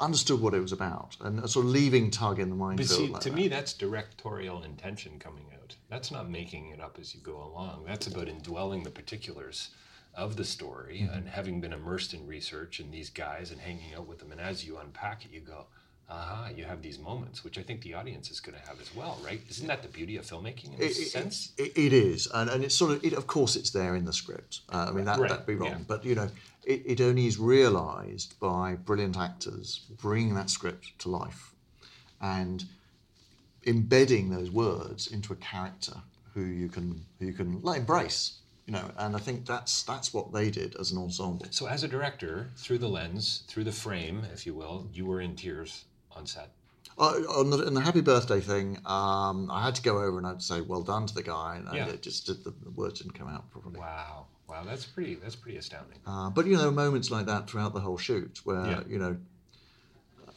understood 0.00 0.40
what 0.40 0.54
it 0.54 0.60
was 0.60 0.72
about 0.72 1.16
and 1.20 1.38
sort 1.48 1.66
of 1.66 1.72
leaving 1.72 2.10
Tug 2.10 2.38
in 2.38 2.50
the 2.50 2.56
But 2.56 2.86
see, 2.86 3.08
like 3.08 3.22
to 3.22 3.30
that. 3.30 3.36
me, 3.36 3.48
that's 3.48 3.72
directorial 3.72 4.62
intention 4.62 5.18
coming 5.18 5.46
out. 5.54 5.76
That's 5.88 6.10
not 6.10 6.28
making 6.30 6.70
it 6.70 6.80
up 6.80 6.98
as 7.00 7.14
you 7.14 7.20
go 7.20 7.42
along. 7.42 7.84
That's 7.86 8.06
about 8.06 8.28
indwelling 8.28 8.82
the 8.82 8.90
particulars 8.90 9.70
of 10.14 10.36
the 10.36 10.44
story 10.44 11.00
Mm-hmm. 11.02 11.14
and 11.16 11.28
having 11.28 11.60
been 11.60 11.72
immersed 11.72 12.14
in 12.14 12.26
research 12.26 12.78
and 12.80 12.92
these 12.92 13.10
guys 13.10 13.50
and 13.50 13.60
hanging 13.60 13.94
out 13.96 14.06
with 14.06 14.18
them. 14.18 14.30
And 14.32 14.40
as 14.40 14.64
you 14.66 14.78
unpack 14.78 15.24
it, 15.24 15.32
you 15.32 15.40
go, 15.40 15.66
aha, 16.08 16.50
you 16.54 16.64
have 16.64 16.82
these 16.82 16.98
moments, 16.98 17.42
which 17.44 17.58
I 17.58 17.62
think 17.62 17.80
the 17.82 17.94
audience 17.94 18.30
is 18.30 18.40
going 18.40 18.58
to 18.58 18.66
have 18.68 18.80
as 18.80 18.94
well, 18.94 19.18
right? 19.24 19.40
Isn't 19.48 19.66
that 19.68 19.82
the 19.82 19.88
beauty 19.88 20.16
of 20.16 20.24
filmmaking 20.26 20.74
in 20.74 20.80
a 20.80 20.84
It- 20.84 20.98
it- 20.98 21.10
sense? 21.10 21.52
It, 21.56 21.72
it 21.76 21.92
is, 21.92 22.28
and, 22.34 22.50
and 22.50 22.62
it's 22.62 22.74
sort 22.74 22.92
of, 22.92 23.04
it, 23.04 23.14
of 23.14 23.26
course, 23.26 23.56
it's 23.56 23.70
there 23.70 23.96
in 23.96 24.04
the 24.04 24.12
script. 24.12 24.60
Uh, 24.68 24.86
I 24.88 24.92
mean, 24.92 25.04
that, 25.06 25.18
Right, 25.18 25.30
that'd 25.30 25.46
be 25.46 25.54
wrong. 25.54 25.70
yeah. 25.70 25.78
But, 25.86 26.04
you 26.04 26.14
know, 26.14 26.28
it, 26.64 26.82
it 26.84 27.00
only 27.00 27.26
is 27.26 27.38
realised 27.38 28.38
by 28.38 28.74
brilliant 28.74 29.16
actors 29.16 29.80
bringing 30.00 30.34
that 30.34 30.50
script 30.50 30.98
to 31.00 31.08
life 31.08 31.54
and 32.20 32.64
embedding 33.66 34.30
those 34.30 34.50
words 34.50 35.06
into 35.06 35.32
a 35.32 35.36
character 35.36 35.94
who 36.34 36.42
you 36.44 36.68
can 36.68 37.04
who 37.18 37.26
you 37.26 37.32
can 37.32 37.60
like, 37.62 37.80
embrace. 37.80 38.38
You 38.66 38.72
know, 38.72 38.90
and 38.96 39.14
I 39.14 39.18
think 39.18 39.44
that's 39.44 39.82
that's 39.82 40.14
what 40.14 40.32
they 40.32 40.50
did 40.50 40.74
as 40.76 40.90
an 40.90 40.98
ensemble. 40.98 41.46
So, 41.50 41.66
as 41.66 41.84
a 41.84 41.88
director, 41.88 42.50
through 42.56 42.78
the 42.78 42.88
lens, 42.88 43.42
through 43.46 43.64
the 43.64 43.72
frame, 43.72 44.22
if 44.32 44.46
you 44.46 44.54
will, 44.54 44.88
you 44.92 45.04
were 45.04 45.20
in 45.20 45.36
tears 45.36 45.84
on 46.16 46.26
set. 46.26 46.50
Uh, 46.96 47.10
on, 47.28 47.50
the, 47.50 47.56
the 47.56 47.80
happy 47.80 48.00
birthday 48.00 48.40
thing, 48.40 48.78
um, 48.86 49.50
I 49.50 49.64
had 49.64 49.74
to 49.74 49.82
go 49.82 49.98
over 50.00 50.16
and 50.18 50.26
I'd 50.26 50.40
say 50.42 50.60
well 50.60 50.82
done 50.82 51.06
to 51.06 51.14
the 51.14 51.24
guy, 51.24 51.56
and 51.56 51.74
Yeah. 51.74 51.88
it 51.88 52.02
just 52.02 52.26
did, 52.26 52.44
the, 52.44 52.54
words 52.76 53.00
didn't 53.00 53.14
come 53.18 53.28
out 53.28 53.50
properly. 53.50 53.80
Wow, 53.80 54.26
wow, 54.48 54.62
that's 54.64 54.84
pretty. 54.86 55.16
That's 55.16 55.34
pretty 55.34 55.58
astounding. 55.58 55.98
Uh, 56.06 56.30
but 56.30 56.46
you 56.46 56.56
know, 56.56 56.70
moments 56.70 57.10
like 57.10 57.26
that 57.26 57.50
throughout 57.50 57.74
the 57.74 57.80
whole 57.80 57.98
shoot 57.98 58.40
where 58.44 58.64
Yeah. 58.64 58.80
you 58.88 58.98
know, 59.00 59.16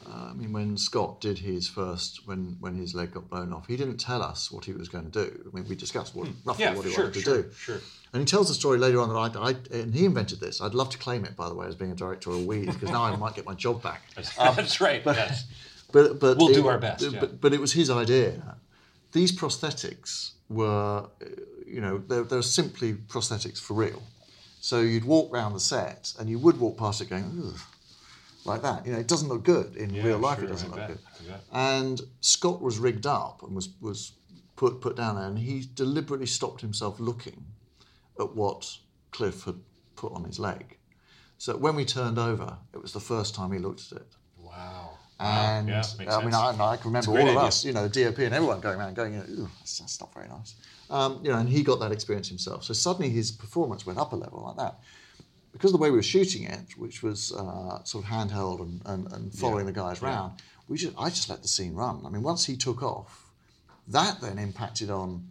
uh, 0.08 0.30
I 0.32 0.34
mean, 0.34 0.54
when 0.54 0.78
Scott 0.78 1.20
did 1.22 1.38
his 1.38 1.68
first, 1.68 2.26
when 2.28 2.56
when 2.60 2.76
his 2.76 2.96
leg 2.96 3.14
got 3.14 3.30
blown 3.30 3.52
off, 3.54 3.68
he 3.68 3.76
didn't 3.78 3.98
tell 3.98 4.22
us 4.24 4.52
what 4.52 4.66
he 4.66 4.72
was 4.74 4.88
going 4.90 5.12
to 5.12 5.26
do. 5.26 5.44
I 5.52 5.56
mean, 5.56 5.68
we 5.68 5.76
discussed 5.76 6.16
what 6.16 6.28
roughly 6.46 6.66
Hmm. 6.66 6.72
Yeah, 6.72 6.76
what 6.78 6.86
he 6.86 6.92
sure, 6.92 7.04
wanted 7.06 7.14
to 7.16 7.22
sure, 7.22 7.42
do. 7.44 7.52
sure. 7.54 7.80
And 8.14 8.22
he 8.22 8.26
tells 8.26 8.48
the 8.48 8.54
story 8.54 8.78
later 8.80 9.00
on 9.02 9.10
that 9.10 9.40
I, 9.40 9.50
I 9.50 9.78
and 9.78 9.94
he 9.94 10.06
invented 10.06 10.40
this. 10.40 10.62
I'd 10.62 10.74
love 10.74 10.90
to 10.92 10.98
claim 10.98 11.26
it, 11.26 11.36
by 11.36 11.50
the 11.50 11.56
way, 11.56 11.68
as 11.68 11.76
being 11.76 11.92
a 11.92 11.96
directorial 11.96 12.46
weed 12.46 12.68
because 12.68 12.90
now 12.90 13.04
I 13.04 13.16
might 13.18 13.36
get 13.36 13.46
my 13.46 13.54
job 13.54 13.84
back. 13.84 14.02
that's 14.16 14.80
right. 14.82 15.04
yes. 15.06 15.46
But 15.92 16.20
but 16.20 16.38
We'll 16.38 16.50
it- 16.50 16.54
do 16.56 16.68
our 16.68 16.78
best, 16.78 17.04
yeah. 17.12 17.20
But, 17.20 17.40
but 17.42 17.54
it 17.54 17.60
was 17.62 17.74
his 17.74 17.90
idea. 17.90 18.58
These 19.14 19.32
prosthetics 19.32 20.32
were, 20.50 21.06
you 21.66 21.80
know, 21.82 21.98
they're, 21.98 22.24
they're 22.24 22.42
simply 22.42 22.94
prosthetics 22.94 23.60
for 23.60 23.74
real. 23.74 24.02
So 24.60 24.82
you'd 24.82 25.06
walk 25.06 25.32
round 25.32 25.56
the 25.56 25.60
set 25.62 26.14
and 26.20 26.30
you 26.30 26.40
would 26.40 26.60
walk 26.60 26.78
past 26.78 27.00
it 27.02 27.10
going, 27.10 27.24
Ugh, 27.54 27.60
like 28.44 28.62
that. 28.64 28.86
You 28.86 28.92
know, 28.94 29.00
it 29.00 29.08
doesn't 29.08 29.30
look 29.30 29.44
good 29.44 29.76
in 29.78 29.92
Yeah, 29.94 30.04
real 30.04 30.18
life. 30.20 30.40
sure, 30.40 30.48
it 30.48 30.52
doesn't 30.52 30.74
I 30.74 30.76
look 30.76 30.88
bet, 30.88 30.98
good. 31.26 31.36
And 31.54 32.02
Scott 32.22 32.62
was 32.62 32.80
rigged 32.80 33.06
up 33.08 33.44
and 33.44 33.56
was 33.56 33.70
was 33.82 34.12
put 34.58 34.82
put 34.82 34.96
down 34.98 35.16
there, 35.16 35.26
and 35.28 35.40
he 35.40 35.68
deliberately 35.76 36.26
stopped 36.28 36.62
himself 36.62 37.00
looking 37.00 37.46
at 38.20 38.36
what 38.36 38.78
Cliff 39.12 39.44
had 39.46 39.56
put 39.96 40.12
on 40.12 40.26
his 40.26 40.38
leg. 40.40 40.78
So 41.38 41.56
when 41.56 41.76
we 41.76 41.86
turned 41.86 42.20
over, 42.20 42.58
it 42.74 42.82
was 42.82 42.92
the 42.92 43.00
first 43.00 43.36
time 43.36 43.52
he 43.54 43.60
looked 43.60 43.92
at 43.92 44.00
it. 44.00 44.16
Wow. 44.38 44.98
And 45.20 45.70
yeah, 45.70 45.84
I 46.10 46.24
mean. 46.24 46.34
I, 46.34 46.50
I 46.60 46.78
can 46.78 46.92
remember 46.92 47.12
all 47.12 47.18
of 47.18 47.24
idea. 47.30 47.40
us, 47.40 47.66
you 47.66 47.74
know, 47.74 47.88
the 47.88 48.04
DOP 48.04 48.20
and 48.20 48.34
everyone 48.36 48.60
going 48.60 48.80
around 48.80 48.96
going, 48.96 49.16
Ooh, 49.16 49.50
that's, 49.60 49.80
that's 49.80 50.00
not 50.00 50.14
very 50.14 50.28
nice. 50.28 50.56
Um, 50.90 51.20
you 51.24 51.32
know, 51.32 51.38
and 51.38 51.50
he 51.50 51.64
got 51.64 51.80
that 51.80 51.92
experience 51.92 52.30
himself. 52.30 52.64
So 52.64 52.74
suddenly 52.74 53.10
his 53.10 53.32
performance 53.32 53.86
went 53.86 54.00
up 54.00 54.14
a 54.14 54.16
level 54.16 54.44
like 54.46 54.58
that. 54.58 54.80
Because 55.52 55.74
of 55.74 55.80
the 55.80 55.84
way 55.84 55.90
we 55.90 55.98
were 55.98 56.04
shooting 56.04 56.44
it, 56.44 56.78
which 56.78 57.02
was 57.02 57.34
uh, 57.34 57.84
sort 57.84 58.04
of 58.06 58.10
handheld 58.10 58.62
and, 58.62 58.82
and, 58.86 59.12
and 59.12 59.34
following 59.34 59.66
the 59.66 59.72
guys 59.72 60.04
around, 60.04 60.34
we 60.68 60.78
just, 60.78 60.94
I 61.00 61.10
just 61.10 61.30
let 61.30 61.42
the 61.42 61.48
scene 61.48 61.74
run. 61.74 62.04
I 62.06 62.10
mean, 62.10 62.22
once 62.22 62.46
he 62.46 62.56
took 62.56 62.84
off, 62.84 63.32
that 63.88 64.22
then 64.22 64.38
impacted 64.38 64.92
on 64.92 65.28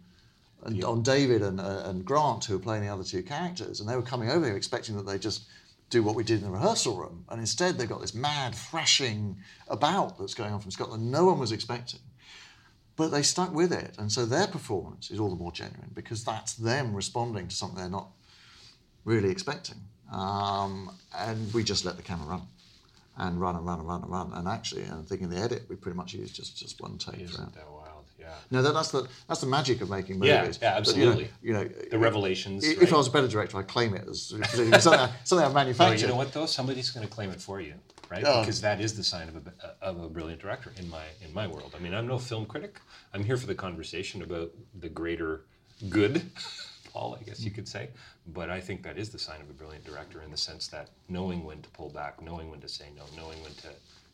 and 0.63 0.83
on 0.83 1.01
David 1.03 1.41
and, 1.43 1.59
uh, 1.59 1.83
and 1.85 2.03
Grant, 2.03 2.45
who 2.45 2.53
were 2.57 2.63
playing 2.63 2.83
the 2.83 2.89
other 2.89 3.03
two 3.03 3.21
characters, 3.21 3.79
and 3.79 3.87
they 3.87 3.95
were 3.95 4.01
coming 4.01 4.29
over 4.29 4.45
here 4.45 4.57
expecting 4.57 4.97
that 4.97 5.05
they 5.05 5.17
just 5.17 5.43
do 5.89 6.03
what 6.03 6.15
we 6.15 6.23
did 6.23 6.39
in 6.39 6.45
the 6.45 6.51
rehearsal 6.51 6.97
room, 6.97 7.25
and 7.29 7.39
instead 7.39 7.77
they've 7.77 7.87
got 7.87 8.01
this 8.01 8.13
mad 8.13 8.53
thrashing 8.53 9.37
about 9.67 10.17
that's 10.17 10.33
going 10.33 10.53
on 10.53 10.59
from 10.59 10.71
Scotland. 10.71 11.11
No 11.11 11.25
one 11.25 11.39
was 11.39 11.51
expecting, 11.51 12.01
but 12.95 13.09
they 13.09 13.21
stuck 13.21 13.53
with 13.53 13.71
it, 13.71 13.95
and 13.97 14.11
so 14.11 14.25
their 14.25 14.47
performance 14.47 15.11
is 15.11 15.19
all 15.19 15.29
the 15.29 15.35
more 15.35 15.51
genuine 15.51 15.91
because 15.93 16.23
that's 16.23 16.53
them 16.55 16.93
responding 16.93 17.47
to 17.47 17.55
something 17.55 17.77
they're 17.77 17.89
not 17.89 18.09
really 19.05 19.29
expecting, 19.29 19.77
um, 20.11 20.91
and 21.15 21.53
we 21.53 21.63
just 21.63 21.85
let 21.85 21.95
the 21.97 22.03
camera 22.03 22.27
run. 22.27 22.41
And 23.19 23.41
run 23.41 23.55
and 23.55 23.65
run 23.65 23.79
and 23.79 23.87
run 23.87 24.03
and 24.03 24.11
run, 24.11 24.31
and 24.33 24.47
actually, 24.47 24.83
I 24.83 25.01
think 25.01 25.21
in 25.23 25.31
the 25.31 25.37
edit 25.37 25.63
we 25.69 25.75
pretty 25.75 25.97
much 25.97 26.13
used 26.13 26.35
just 26.35 26.55
just 26.55 26.79
one 26.79 26.99
take 26.99 27.15
throughout. 27.15 27.49
Isn't 27.49 27.55
wild? 27.71 27.76
Yeah. 28.19 28.33
No, 28.51 28.61
that, 28.61 28.73
that's 28.73 28.91
the 28.91 29.07
that's 29.27 29.41
the 29.41 29.47
magic 29.47 29.81
of 29.81 29.89
making 29.89 30.21
Yeah, 30.23 30.41
movies. 30.41 30.59
yeah, 30.61 30.79
But, 30.79 30.87
you 30.95 31.05
know- 31.05 31.09
absolutely. 31.11 31.29
you 31.41 31.53
know, 31.53 31.63
The 31.91 31.99
revelations, 31.99 32.63
If 32.65 32.79
right? 32.81 32.93
I 32.93 32.97
was 32.97 33.07
a 33.07 33.11
better 33.11 33.27
director, 33.27 33.57
I'd 33.57 33.67
claim 33.67 33.93
it 33.93 34.07
as 34.09 34.21
something, 34.51 34.73
I- 34.73 34.79
something 34.79 34.99
I 34.99 35.41
Well, 35.43 35.53
manufactured. 35.53 36.01
you 36.01 36.07
know 36.07 36.15
what 36.15 36.33
though? 36.33 36.45
Somebody's 36.45 36.89
going 36.89 37.07
to 37.07 37.13
claim 37.13 37.29
it 37.29 37.41
for 37.41 37.61
you, 37.61 37.75
right? 38.09 38.23
Yeah. 38.23 38.39
Because 38.39 38.61
that 38.61 38.81
is 38.81 38.95
the 38.97 39.03
sign 39.03 39.29
of 39.29 39.35
a 39.35 39.83
of 39.85 40.01
a 40.03 40.09
brilliant 40.09 40.41
director 40.41 40.71
in 40.77 40.89
my 40.89 41.03
in 41.21 41.33
my 41.33 41.47
world. 41.47 41.73
I 41.75 41.79
mean, 41.79 41.93
I'm 41.93 42.07
no 42.07 42.17
film 42.17 42.45
critic. 42.45 42.79
I'm 43.13 43.23
here 43.23 43.37
for 43.37 43.47
the 43.47 43.55
conversation 43.55 44.21
about 44.23 44.51
the 44.79 44.89
greater 44.89 45.41
good, 45.89 46.31
Paul, 46.91 47.17
I 47.19 47.23
guess 47.23 47.41
you 47.41 47.51
could 47.51 47.67
say. 47.67 47.89
But 48.33 48.49
I 48.49 48.59
think 48.59 48.81
that 48.83 48.97
is 48.97 49.09
the 49.11 49.19
sign 49.19 49.41
of 49.41 49.49
a 49.49 49.53
brilliant 49.53 49.85
director 49.85 50.21
in 50.23 50.31
the 50.31 50.37
sense 50.37 50.67
that 50.69 50.89
knowing 51.07 51.43
when 51.45 51.61
to 51.61 51.69
pull 51.69 51.89
back, 51.89 52.21
knowing 52.21 52.49
when 52.49 52.59
to 52.61 52.67
say 52.67 52.85
no, 52.95 53.03
knowing 53.15 53.41
when 53.43 53.53
to, 53.53 53.69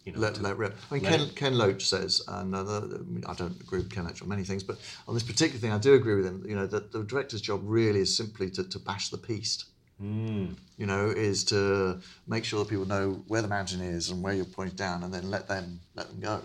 you 0.06 0.12
know, 0.12 0.20
Let, 0.20 0.42
let 0.42 0.58
rip. 0.58 0.76
I 0.92 0.96
mean, 0.96 1.04
Ken, 1.04 1.22
it- 1.22 1.36
Ken 1.36 1.58
Loach 1.58 1.86
says, 1.86 2.22
and 2.28 2.54
uh, 2.54 2.82
I, 3.28 3.34
don't 3.34 3.60
agree 3.62 3.80
with 3.80 3.92
Ken 3.92 4.06
Loach 4.06 4.22
on 4.22 4.28
many 4.28 4.44
things, 4.44 4.64
but 4.64 4.78
on 5.08 5.14
this 5.14 5.24
particular 5.24 5.60
thing, 5.60 5.72
I 5.72 5.78
do 5.78 5.94
agree 5.94 6.16
with 6.16 6.26
him. 6.26 6.44
You 6.48 6.56
know, 6.56 6.68
that 6.68 6.92
the 6.92 7.04
director's 7.04 7.42
job 7.42 7.62
really 7.64 8.02
is 8.02 8.16
simply 8.16 8.50
to, 8.52 8.64
to 8.64 8.80
bash 8.80 9.10
the 9.10 9.18
piste. 9.18 9.66
Hmm. 10.00 10.48
You 10.78 10.88
know, 10.88 11.10
is 11.10 11.44
to 11.46 12.02
make 12.28 12.44
sure 12.44 12.60
that 12.64 12.70
people 12.70 12.86
know 12.86 13.24
where 13.28 13.42
the 13.42 13.48
mountain 13.48 13.80
is 13.80 14.10
and 14.10 14.22
where 14.22 14.34
you're 14.34 14.46
pointing 14.46 14.76
down, 14.76 15.04
and 15.04 15.14
then 15.14 15.30
let 15.30 15.48
them 15.48 15.80
let 15.96 16.10
them 16.10 16.20
go. 16.20 16.42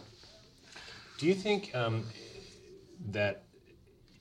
Do 1.18 1.27
you 1.27 1.35
think 1.35 1.75
um, 1.75 2.05
that 3.11 3.42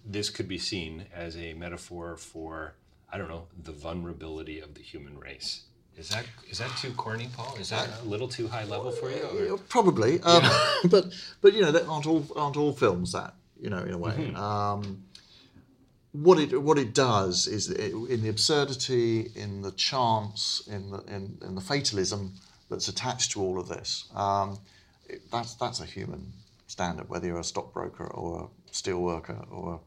this 0.04 0.32
could 0.32 0.47
be 0.47 0.58
seen 0.58 1.06
as 1.13 1.38
a 1.38 1.54
metaphor 1.54 2.17
for, 2.17 2.73
I 3.12 3.19
don't 3.19 3.28
know, 3.28 3.47
the 3.62 3.73
vulnerability 3.73 4.60
of 4.60 4.73
the 4.73 4.82
human 4.82 5.19
race? 5.19 5.65
Is 5.97 6.10
that 6.10 6.25
is 6.49 6.60
that 6.60 6.75
too 6.77 6.91
corny, 6.91 7.27
Paul? 7.36 7.55
Is 7.60 7.69
that 7.69 7.89
a 8.01 8.05
little 8.05 8.27
too 8.27 8.47
high 8.47 8.65
level 8.65 8.91
for 8.91 9.10
you? 9.10 9.53
or- 9.53 9.57
Probably, 9.57 10.21
um, 10.21 10.43
but 10.89 11.05
but 11.41 11.53
you 11.53 11.62
know, 11.62 11.71
that 11.71 11.88
aren't 11.88 12.05
all 12.05 12.25
aren't 12.36 12.55
all 12.55 12.71
films 12.71 13.13
that 13.13 13.33
you 13.60 13.69
know 13.69 13.79
in 13.79 13.93
a 13.93 13.97
way. 13.97 14.12
Mm-hmm. 14.12 14.36
Um, 14.36 15.03
what 16.12 16.39
it 16.39 16.62
what 16.62 16.77
it 16.77 16.93
does 16.93 17.47
is 17.47 17.69
it, 17.69 17.93
in 17.93 18.21
the 18.21 18.29
absurdity, 18.29 19.31
in 19.36 19.63
the 19.63 19.71
chance, 19.71 20.62
in 20.67 20.91
the 20.91 20.99
in, 21.07 21.38
in 21.41 21.55
the 21.55 21.62
fatalism 21.62 22.33
that's 22.69 22.88
attached 22.88 23.31
to 23.31 23.41
all 23.41 23.60
of 23.60 23.67
this. 23.67 24.05
Um, 24.15 24.60
it, 25.10 25.21
that's 25.31 25.55
that's 25.55 25.79
a 25.79 25.86
human 25.86 26.31
standard, 26.67 27.10
whether 27.10 27.25
you're 27.25 27.39
a 27.39 27.43
stockbroker 27.43 28.05
or 28.05 28.49
a 28.69 28.73
steel 28.73 29.01
worker 29.01 29.43
or 29.49 29.79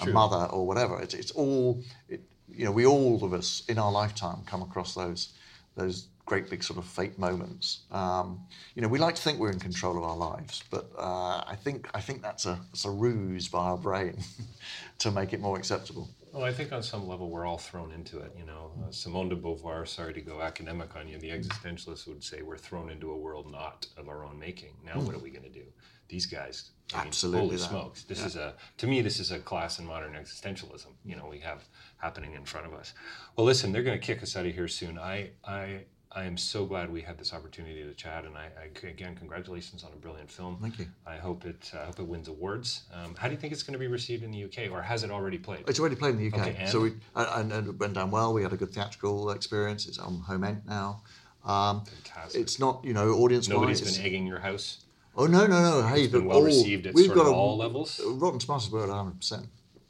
a, 0.00 0.04
a 0.04 0.06
mother 0.10 0.46
or 0.50 0.66
whatever. 0.66 1.00
It's 1.00 1.14
it's 1.14 1.30
all 1.30 1.80
it, 2.08 2.22
you 2.52 2.64
know. 2.64 2.72
We 2.72 2.86
all 2.86 3.22
of 3.24 3.32
us 3.32 3.62
in 3.68 3.78
our 3.78 3.92
lifetime 3.92 4.42
come 4.46 4.62
across 4.62 4.94
those 4.94 5.32
those 5.76 6.08
great 6.26 6.48
big 6.48 6.62
sort 6.62 6.78
of 6.78 6.86
fate 6.86 7.18
moments. 7.18 7.80
Um, 7.90 8.40
you 8.74 8.82
know, 8.82 8.88
we 8.88 8.98
like 8.98 9.14
to 9.16 9.22
think 9.22 9.38
we're 9.38 9.50
in 9.50 9.58
control 9.58 9.96
of 9.98 10.04
our 10.04 10.16
lives, 10.16 10.62
but 10.70 10.90
uh, 10.98 11.44
I 11.46 11.56
think 11.56 11.88
I 11.94 12.00
think 12.00 12.22
that's 12.22 12.46
a 12.46 12.58
that's 12.70 12.84
a 12.84 12.90
ruse 12.90 13.48
by 13.48 13.64
our 13.64 13.78
brain 13.78 14.18
to 14.98 15.10
make 15.10 15.32
it 15.32 15.40
more 15.40 15.56
acceptable. 15.56 16.08
Well, 16.34 16.44
I 16.44 16.52
think 16.52 16.72
on 16.72 16.82
some 16.82 17.06
level 17.06 17.30
we're 17.30 17.46
all 17.46 17.58
thrown 17.58 17.92
into 17.92 18.18
it. 18.18 18.32
You 18.36 18.44
know, 18.44 18.72
uh, 18.82 18.90
Simone 18.90 19.28
de 19.28 19.36
Beauvoir. 19.36 19.86
Sorry 19.86 20.12
to 20.12 20.20
go 20.20 20.42
academic 20.42 20.96
on 20.96 21.06
you. 21.06 21.16
The 21.16 21.30
existentialists 21.30 22.08
would 22.08 22.24
say 22.24 22.42
we're 22.42 22.56
thrown 22.58 22.90
into 22.90 23.12
a 23.12 23.16
world 23.16 23.52
not 23.52 23.86
of 23.96 24.08
our 24.08 24.24
own 24.24 24.36
making. 24.36 24.74
Now, 24.84 25.00
what 25.00 25.14
are 25.14 25.20
we 25.20 25.30
going 25.30 25.44
to 25.44 25.48
do? 25.48 25.66
These 26.08 26.26
guys. 26.26 26.72
I 26.92 26.98
mean, 26.98 27.06
Absolutely 27.06 27.40
Holy 27.40 27.56
that. 27.56 27.62
smokes! 27.62 28.02
This 28.02 28.24
is 28.24 28.34
a 28.34 28.54
to 28.78 28.86
me 28.88 29.00
this 29.00 29.20
is 29.20 29.30
a 29.30 29.38
class 29.38 29.78
in 29.78 29.86
modern 29.86 30.14
existentialism. 30.14 30.88
You 31.04 31.14
know, 31.14 31.28
we 31.30 31.38
have 31.38 31.62
happening 31.98 32.34
in 32.34 32.44
front 32.44 32.66
of 32.66 32.74
us. 32.74 32.94
Well, 33.36 33.46
listen, 33.46 33.70
they're 33.70 33.84
going 33.84 33.98
to 33.98 34.04
kick 34.04 34.20
us 34.20 34.36
out 34.36 34.44
of 34.44 34.52
here 34.52 34.68
soon. 34.68 34.98
I 34.98 35.30
I 35.46 35.84
I 36.16 36.24
am 36.24 36.36
so 36.36 36.64
glad 36.64 36.92
we 36.92 37.00
had 37.02 37.18
this 37.18 37.32
opportunity 37.34 37.82
to 37.82 37.92
chat, 37.94 38.24
and 38.24 38.36
I, 38.36 38.44
I 38.60 38.86
again 38.86 39.16
congratulations 39.16 39.82
on 39.82 39.92
a 39.92 39.96
brilliant 39.96 40.30
film. 40.30 40.58
Thank 40.62 40.78
you. 40.78 40.86
I 41.06 41.16
hope 41.16 41.44
it 41.44 41.72
uh, 41.74 41.80
I 41.80 41.84
hope 41.86 41.98
it 41.98 42.06
wins 42.06 42.28
awards. 42.28 42.82
Um, 42.92 43.16
how 43.18 43.26
do 43.26 43.34
you 43.34 43.40
think 43.40 43.52
it's 43.52 43.64
going 43.64 43.72
to 43.72 43.78
be 43.80 43.88
received 43.88 44.22
in 44.22 44.30
the 44.30 44.44
UK, 44.44 44.70
or 44.70 44.80
has 44.80 45.02
it 45.02 45.10
already 45.10 45.38
played? 45.38 45.64
It's 45.66 45.80
already 45.80 45.96
played 45.96 46.14
in 46.14 46.18
the 46.18 46.28
UK, 46.28 46.38
Okay, 46.46 46.56
and? 46.60 46.68
so 46.68 46.82
we 46.82 46.92
and, 47.16 47.52
and 47.52 47.68
it 47.68 47.78
went 47.80 47.94
down 47.94 48.12
well. 48.12 48.32
We 48.32 48.42
had 48.44 48.52
a 48.52 48.56
good 48.56 48.70
theatrical 48.72 49.30
experience. 49.32 49.86
It's 49.88 49.98
on 49.98 50.20
home 50.20 50.44
end 50.44 50.62
now. 50.68 51.02
Um, 51.44 51.84
Fantastic. 51.84 52.40
it's 52.40 52.58
not, 52.58 52.82
you 52.84 52.94
know, 52.94 53.10
audience 53.14 53.48
Nobody's 53.48 53.82
wise. 53.82 53.98
been 53.98 54.06
egging 54.06 54.26
your 54.26 54.38
house. 54.38 54.84
Oh 55.16 55.26
no, 55.26 55.46
no, 55.46 55.60
no! 55.80 55.86
Hey, 55.86 56.02
It's 56.04 56.12
been 56.12 56.24
well 56.26 56.38
all- 56.38 56.44
received 56.44 56.86
at 56.86 56.94
we've 56.94 57.06
sort 57.06 57.16
got 57.18 57.26
of 57.26 57.32
a- 57.32 57.34
all 57.36 57.56
levels? 57.58 58.00
Rotten 58.04 58.38
Tomatoes 58.38 58.70
were 58.70 58.82
at 58.84 58.88
100. 58.88 59.16
percent 59.18 59.46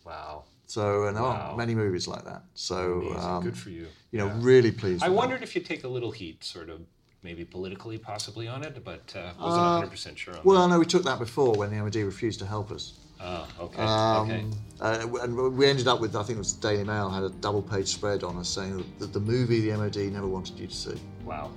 Wow, 0.06 0.44
So 0.74 1.04
and 1.06 1.16
there 1.16 1.22
Wow. 1.22 1.46
aren't 1.50 1.56
many 1.58 1.74
movies 1.76 2.08
like 2.08 2.24
that. 2.24 2.42
So 2.54 3.14
um, 3.16 3.44
good 3.44 3.56
for 3.56 3.70
you. 3.70 3.87
You 4.10 4.18
know, 4.18 4.26
Yeah. 4.26 4.38
really 4.52 4.72
pleased. 4.72 5.04
I 5.04 5.08
with 5.08 5.14
that. 5.16 5.20
wondered 5.20 5.42
if 5.44 5.54
you'd 5.54 5.64
take 5.66 5.84
a 5.84 5.88
little 5.96 6.10
heat, 6.10 6.42
sort 6.42 6.68
of 6.68 6.80
maybe 7.22 7.44
politically, 7.44 7.96
possibly 7.96 8.48
on 8.48 8.64
it, 8.64 8.82
but 8.84 9.14
uh, 9.14 9.30
wasn't 9.40 9.66
100 9.66 9.90
percent 9.90 10.18
sure 10.18 10.34
on 10.34 10.40
Well, 10.42 10.56
that. 10.58 10.64
I 10.64 10.70
know 10.70 10.80
we 10.80 10.87
took 10.87 11.04
that 11.04 11.20
before 11.20 11.52
when 11.54 11.70
the 11.70 11.76
MOD 11.76 11.94
refused 12.14 12.40
to 12.40 12.46
help 12.46 12.72
us. 12.72 12.84
Oh, 13.20 13.46
okay, 13.60 13.82
Um, 13.84 14.30
okay. 14.32 14.44
uh, 14.80 15.22
and 15.22 15.56
we 15.56 15.66
ended 15.66 15.87
up 15.87 16.00
with, 16.00 16.16
I 16.16 16.24
think 16.24 16.37
it 16.38 16.44
was 16.46 16.54
the 16.56 16.68
Daily 16.68 16.82
Mail 16.84 17.08
had 17.08 17.22
a 17.22 17.30
double 17.30 17.62
page 17.62 17.87
spread 17.87 18.24
on 18.24 18.37
us 18.37 18.48
saying 18.48 18.84
that 18.98 19.12
the 19.12 19.20
movie 19.20 19.60
the 19.60 19.76
MOD 19.76 19.96
never 20.12 20.26
wanted 20.26 20.58
you 20.58 20.66
to 20.66 20.74
see, 20.74 20.98
Wow, 21.24 21.52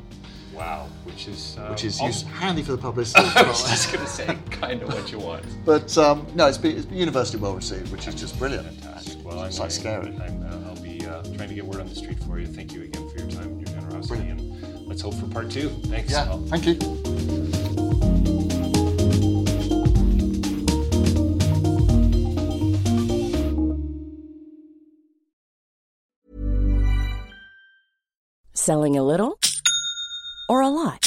wow, 0.53 0.87
which 1.05 1.27
is 1.27 1.57
uh, 1.57 1.69
which 1.71 1.83
is 1.83 2.21
handy 2.41 2.61
for 2.61 2.73
the 2.73 2.77
publicity. 2.77 3.27
I 3.35 3.41
was 3.47 3.67
just 3.67 3.91
going 3.91 4.05
to 4.05 4.11
say 4.19 4.37
kind 4.51 4.83
of 4.83 4.93
what 4.93 5.11
you 5.11 5.17
want. 5.17 5.43
but 5.65 5.97
um, 5.97 6.27
no, 6.35 6.45
it's 6.45 6.59
been, 6.59 6.77
it's 6.77 6.85
been 6.85 6.99
universally 6.99 7.41
well 7.41 7.55
received, 7.55 7.91
which 7.91 8.07
is 8.07 8.13
just 8.15 8.37
brilliant. 8.37 8.67
Fantastic. 9.37 9.37
Well, 9.37 9.43
I'm 9.43 9.49
It's 9.49 9.59
like 9.59 9.71
scary. 9.71 10.15
I'm, 10.25 10.43
uh, 10.43 10.69
I'll 10.69 10.81
be 10.81 11.05
uh, 11.05 11.21
trying 11.35 11.49
to 11.49 11.55
get 11.55 11.65
word 11.65 11.79
on 11.81 11.87
the 11.89 11.95
street 11.95 12.19
for 12.23 12.39
you. 12.39 12.47
Thank 12.47 12.73
you 12.73 12.83
again 12.83 13.09
for 13.09 13.17
your 13.19 13.29
time 13.29 13.43
and 13.49 13.67
your 13.67 13.79
generosity, 13.79 14.29
and 14.29 14.87
let's 14.87 15.01
hope 15.01 15.13
for 15.15 15.27
part 15.27 15.51
two. 15.51 15.69
Thanks. 15.85 16.11
Yeah, 16.11 16.23
I'll- 16.29 16.45
thank 16.47 16.65
you. 16.65 16.77
Selling 28.53 28.97
a 28.97 29.03
little 29.03 29.39
or 30.49 30.61
a 30.61 30.69
lot? 30.69 31.06